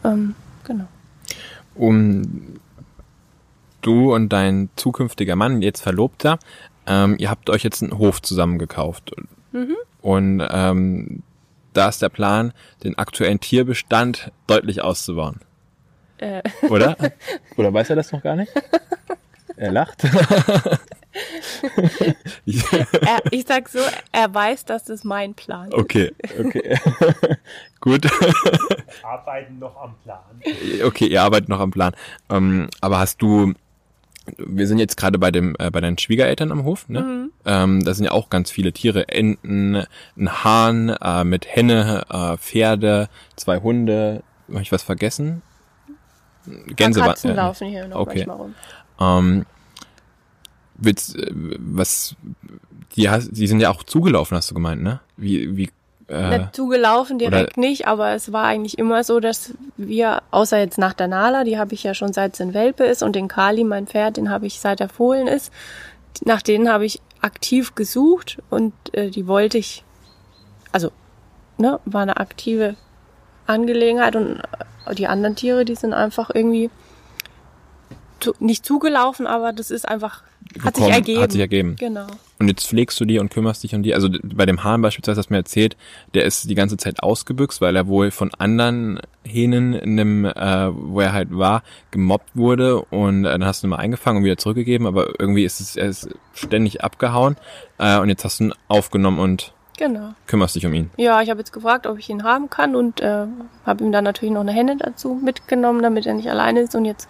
[0.04, 0.36] Ähm,
[0.66, 0.86] genau.
[1.76, 2.60] Um
[3.82, 6.40] du und dein zukünftiger Mann, jetzt Verlobter,
[6.88, 9.12] ähm, ihr habt euch jetzt einen Hof zusammengekauft.
[9.52, 9.76] Mhm.
[10.06, 11.24] Und ähm,
[11.74, 12.54] da ist der Plan,
[12.84, 15.40] den aktuellen Tierbestand deutlich auszubauen.
[16.20, 16.44] Äh.
[16.70, 16.96] Oder?
[17.58, 18.52] Oder weiß er das noch gar nicht?
[19.58, 20.04] Er lacht.
[22.46, 23.80] er, ich sag so,
[24.12, 25.74] er weiß, dass das mein Plan ist.
[25.74, 26.78] Okay, okay.
[27.80, 28.04] Gut.
[28.04, 28.36] Wir
[29.02, 30.20] arbeiten noch am Plan.
[30.84, 31.96] Okay, ihr arbeitet noch am Plan.
[32.30, 33.56] Ähm, aber hast du
[34.38, 37.02] wir sind jetzt gerade bei dem äh, bei deinen Schwiegereltern am Hof, ne?
[37.02, 37.32] Mhm.
[37.46, 39.84] Ähm, da sind ja auch ganz viele Tiere, Enten,
[40.18, 44.24] ein Hahn äh, mit Henne, äh, Pferde, zwei Hunde.
[44.50, 45.42] Habe ich was vergessen?
[46.76, 48.26] Gänse Katzen äh, laufen hier noch okay.
[48.28, 48.56] manchmal rum.
[49.00, 49.46] Ähm,
[50.76, 52.16] willst, äh, was
[52.96, 55.00] die, die sind ja auch zugelaufen, hast du gemeint, ne?
[55.18, 55.70] Wie wie
[56.08, 60.78] äh, nicht zugelaufen direkt nicht, aber es war eigentlich immer so, dass wir, außer jetzt
[60.78, 63.28] nach der Nala, die habe ich ja schon seit sie ein Welpe ist und den
[63.28, 65.52] Kali, mein Pferd, den habe ich seit er Fohlen ist,
[66.24, 69.84] nach denen habe ich aktiv gesucht und äh, die wollte ich,
[70.72, 70.92] also,
[71.58, 72.76] ne, war eine aktive
[73.48, 74.42] Angelegenheit und
[74.86, 76.70] äh, die anderen Tiere, die sind einfach irgendwie
[78.20, 80.22] zu, nicht zugelaufen, aber das ist einfach,
[80.64, 81.22] hat sich Gekommen, ergeben.
[81.22, 81.76] Hat sich ergeben.
[81.78, 82.08] Genau.
[82.40, 83.94] Und jetzt pflegst du die und kümmerst dich um die.
[83.94, 85.76] Also bei dem Hahn beispielsweise hast du mir erzählt,
[86.14, 90.34] der ist die ganze Zeit ausgebüxt, weil er wohl von anderen Hähnen in dem, äh,
[90.74, 94.26] wo er halt war, gemobbt wurde und äh, dann hast du ihn mal eingefangen und
[94.26, 97.38] wieder zurückgegeben, aber irgendwie ist es, er ist ständig abgehauen
[97.78, 100.14] äh, und jetzt hast du ihn aufgenommen und Genau.
[100.28, 100.90] kümmerst dich um ihn.
[100.96, 103.26] Ja, ich habe jetzt gefragt, ob ich ihn haben kann und äh,
[103.66, 106.76] habe ihm dann natürlich noch eine Henne dazu mitgenommen, damit er nicht alleine ist.
[106.76, 107.10] Und jetzt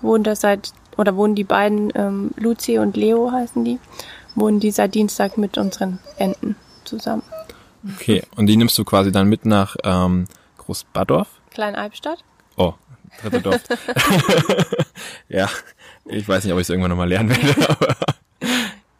[0.00, 3.78] wohnt er seit, oder wohnen die beiden, ähm, Luzi und Leo heißen die,
[4.34, 7.22] wohnen die seit Dienstag mit unseren Enten zusammen.
[7.96, 10.26] Okay, und die nimmst du quasi dann mit nach ähm,
[10.58, 11.28] Großbadorf?
[11.52, 12.22] Klein-Albstadt.
[12.56, 12.74] Oh,
[13.22, 13.62] dritte Dorf.
[15.28, 15.48] ja,
[16.04, 17.96] ich weiß nicht, ob ich es irgendwann nochmal lernen werde, aber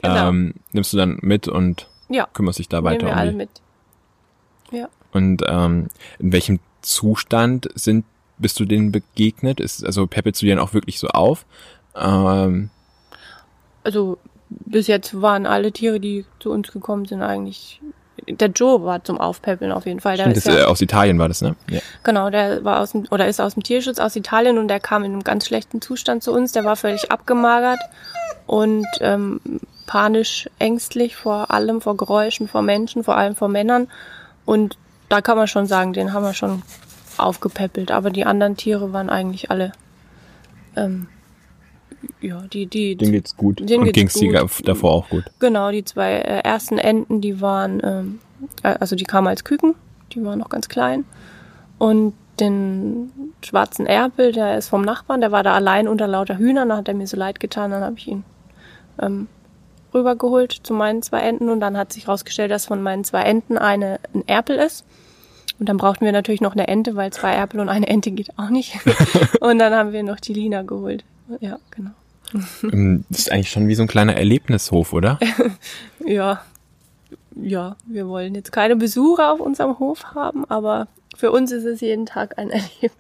[0.01, 0.28] Genau.
[0.28, 3.30] ähm, nimmst du dann mit und Ja, kümmerst dich da nehmen weiter wir um alle
[3.32, 3.36] die.
[3.36, 3.51] mit.
[4.70, 4.88] Ja.
[5.12, 5.88] Und ähm,
[6.20, 8.05] in welchem Zustand sind
[8.38, 9.59] bist du denen begegnet?
[9.59, 11.44] Ist also peppelst du dann auch wirklich so auf?
[12.01, 12.70] Ähm,
[13.84, 14.18] Also
[14.49, 17.80] bis jetzt waren alle Tiere, die zu uns gekommen sind, eigentlich.
[18.26, 20.16] Der Joe war zum Aufpäppeln auf jeden Fall.
[20.16, 21.55] Der stimmt, ist das, ja, aus Italien war das, ne?
[21.70, 21.80] Ja.
[22.03, 25.05] Genau, der war aus dem, oder ist aus dem Tierschutz aus Italien und der kam
[25.05, 26.53] in einem ganz schlechten Zustand zu uns.
[26.53, 27.80] Der war völlig abgemagert
[28.46, 29.40] und ähm,
[29.86, 33.88] panisch ängstlich vor allem, vor Geräuschen, vor Menschen, vor allem vor Männern.
[34.44, 34.76] Und
[35.09, 36.62] da kann man schon sagen, den haben wir schon
[37.16, 37.90] aufgepäppelt.
[37.90, 39.72] Aber die anderen Tiere waren eigentlich alle,
[40.76, 41.09] ähm,
[42.20, 43.61] ja, die, die, Denen geht's gut.
[43.68, 44.32] Denen und ging's gut.
[44.32, 45.24] ga- davor auch gut.
[45.38, 48.18] Genau, die zwei äh, ersten Enten, die waren, ähm,
[48.62, 49.74] äh, also die kamen als Küken,
[50.12, 51.05] die waren noch ganz klein.
[51.78, 53.11] Und den
[53.44, 56.88] schwarzen Erpel, der ist vom Nachbarn, der war da allein unter lauter Hühnern, da hat
[56.88, 58.24] er mir so leid getan, dann habe ich ihn
[59.01, 59.26] ähm,
[59.92, 63.59] rübergeholt zu meinen zwei Enten und dann hat sich herausgestellt, dass von meinen zwei Enten
[63.59, 64.84] eine ein Erpel ist.
[65.59, 68.30] Und dann brauchten wir natürlich noch eine Ente, weil zwei Erpel und eine Ente geht
[68.38, 68.78] auch nicht.
[69.40, 71.05] und dann haben wir noch die Lina geholt.
[71.41, 71.91] Ja, genau.
[72.62, 75.18] Ähm, Das ist eigentlich schon wie so ein kleiner Erlebnishof, oder?
[76.07, 76.43] Ja,
[77.41, 81.81] ja, wir wollen jetzt keine Besucher auf unserem Hof haben, aber für uns ist es
[81.81, 82.93] jeden Tag ein Erlebnis.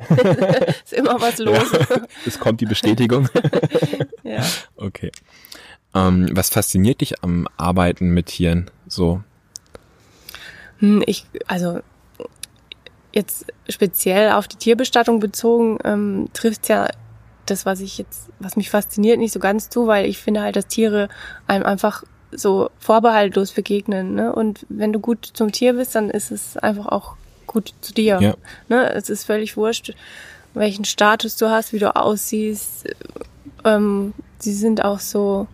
[0.84, 1.64] ist immer was los.
[2.26, 3.28] Es kommt die Bestätigung.
[4.22, 4.42] Ja.
[4.76, 5.10] Okay.
[5.94, 9.22] Ähm, was fasziniert dich am Arbeiten mit Tieren so?
[10.78, 11.80] Hm, Ich, also
[13.12, 16.88] jetzt speziell auf die Tierbestattung bezogen, ähm, trifft ja
[17.50, 20.56] das, was ich jetzt, was mich fasziniert, nicht so ganz zu, weil ich finde halt,
[20.56, 21.08] dass Tiere
[21.46, 24.14] einem einfach so vorbehaltlos begegnen.
[24.14, 24.34] Ne?
[24.34, 28.18] Und wenn du gut zum Tier bist, dann ist es einfach auch gut zu dir.
[28.20, 28.34] Ja.
[28.68, 28.92] Ne?
[28.92, 29.94] Es ist völlig wurscht,
[30.54, 32.88] welchen Status du hast, wie du aussiehst.
[33.64, 35.46] Ähm, sie sind auch so,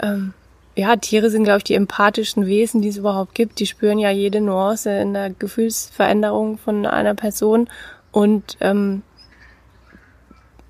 [0.00, 0.32] ähm,
[0.74, 3.60] ja, Tiere sind, glaube ich, die empathischsten Wesen, die es überhaupt gibt.
[3.60, 7.68] Die spüren ja jede Nuance in der Gefühlsveränderung von einer Person.
[8.10, 9.02] Und ähm,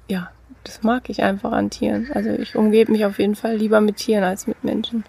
[0.08, 0.30] ja,
[0.64, 2.10] das mag ich einfach an Tieren.
[2.12, 5.04] Also ich umgebe mich auf jeden Fall lieber mit Tieren als mit Menschen.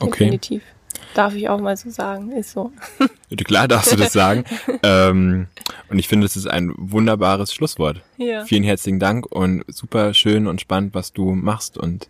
[0.00, 0.24] Okay.
[0.24, 0.62] Definitiv.
[1.14, 2.30] Darf ich auch mal so sagen.
[2.32, 2.72] Ist so.
[3.44, 4.44] Klar darfst du das sagen.
[4.82, 5.48] ähm,
[5.88, 8.02] und ich finde, das ist ein wunderbares Schlusswort.
[8.16, 8.44] Ja.
[8.44, 12.08] Vielen herzlichen Dank und super schön und spannend, was du machst und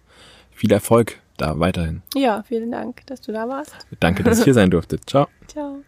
[0.53, 2.03] viel Erfolg da weiterhin.
[2.15, 3.75] Ja, vielen Dank, dass du da warst.
[4.01, 5.01] Danke, dass ich hier sein durfte.
[5.01, 5.29] Ciao.
[5.49, 5.83] Ciao.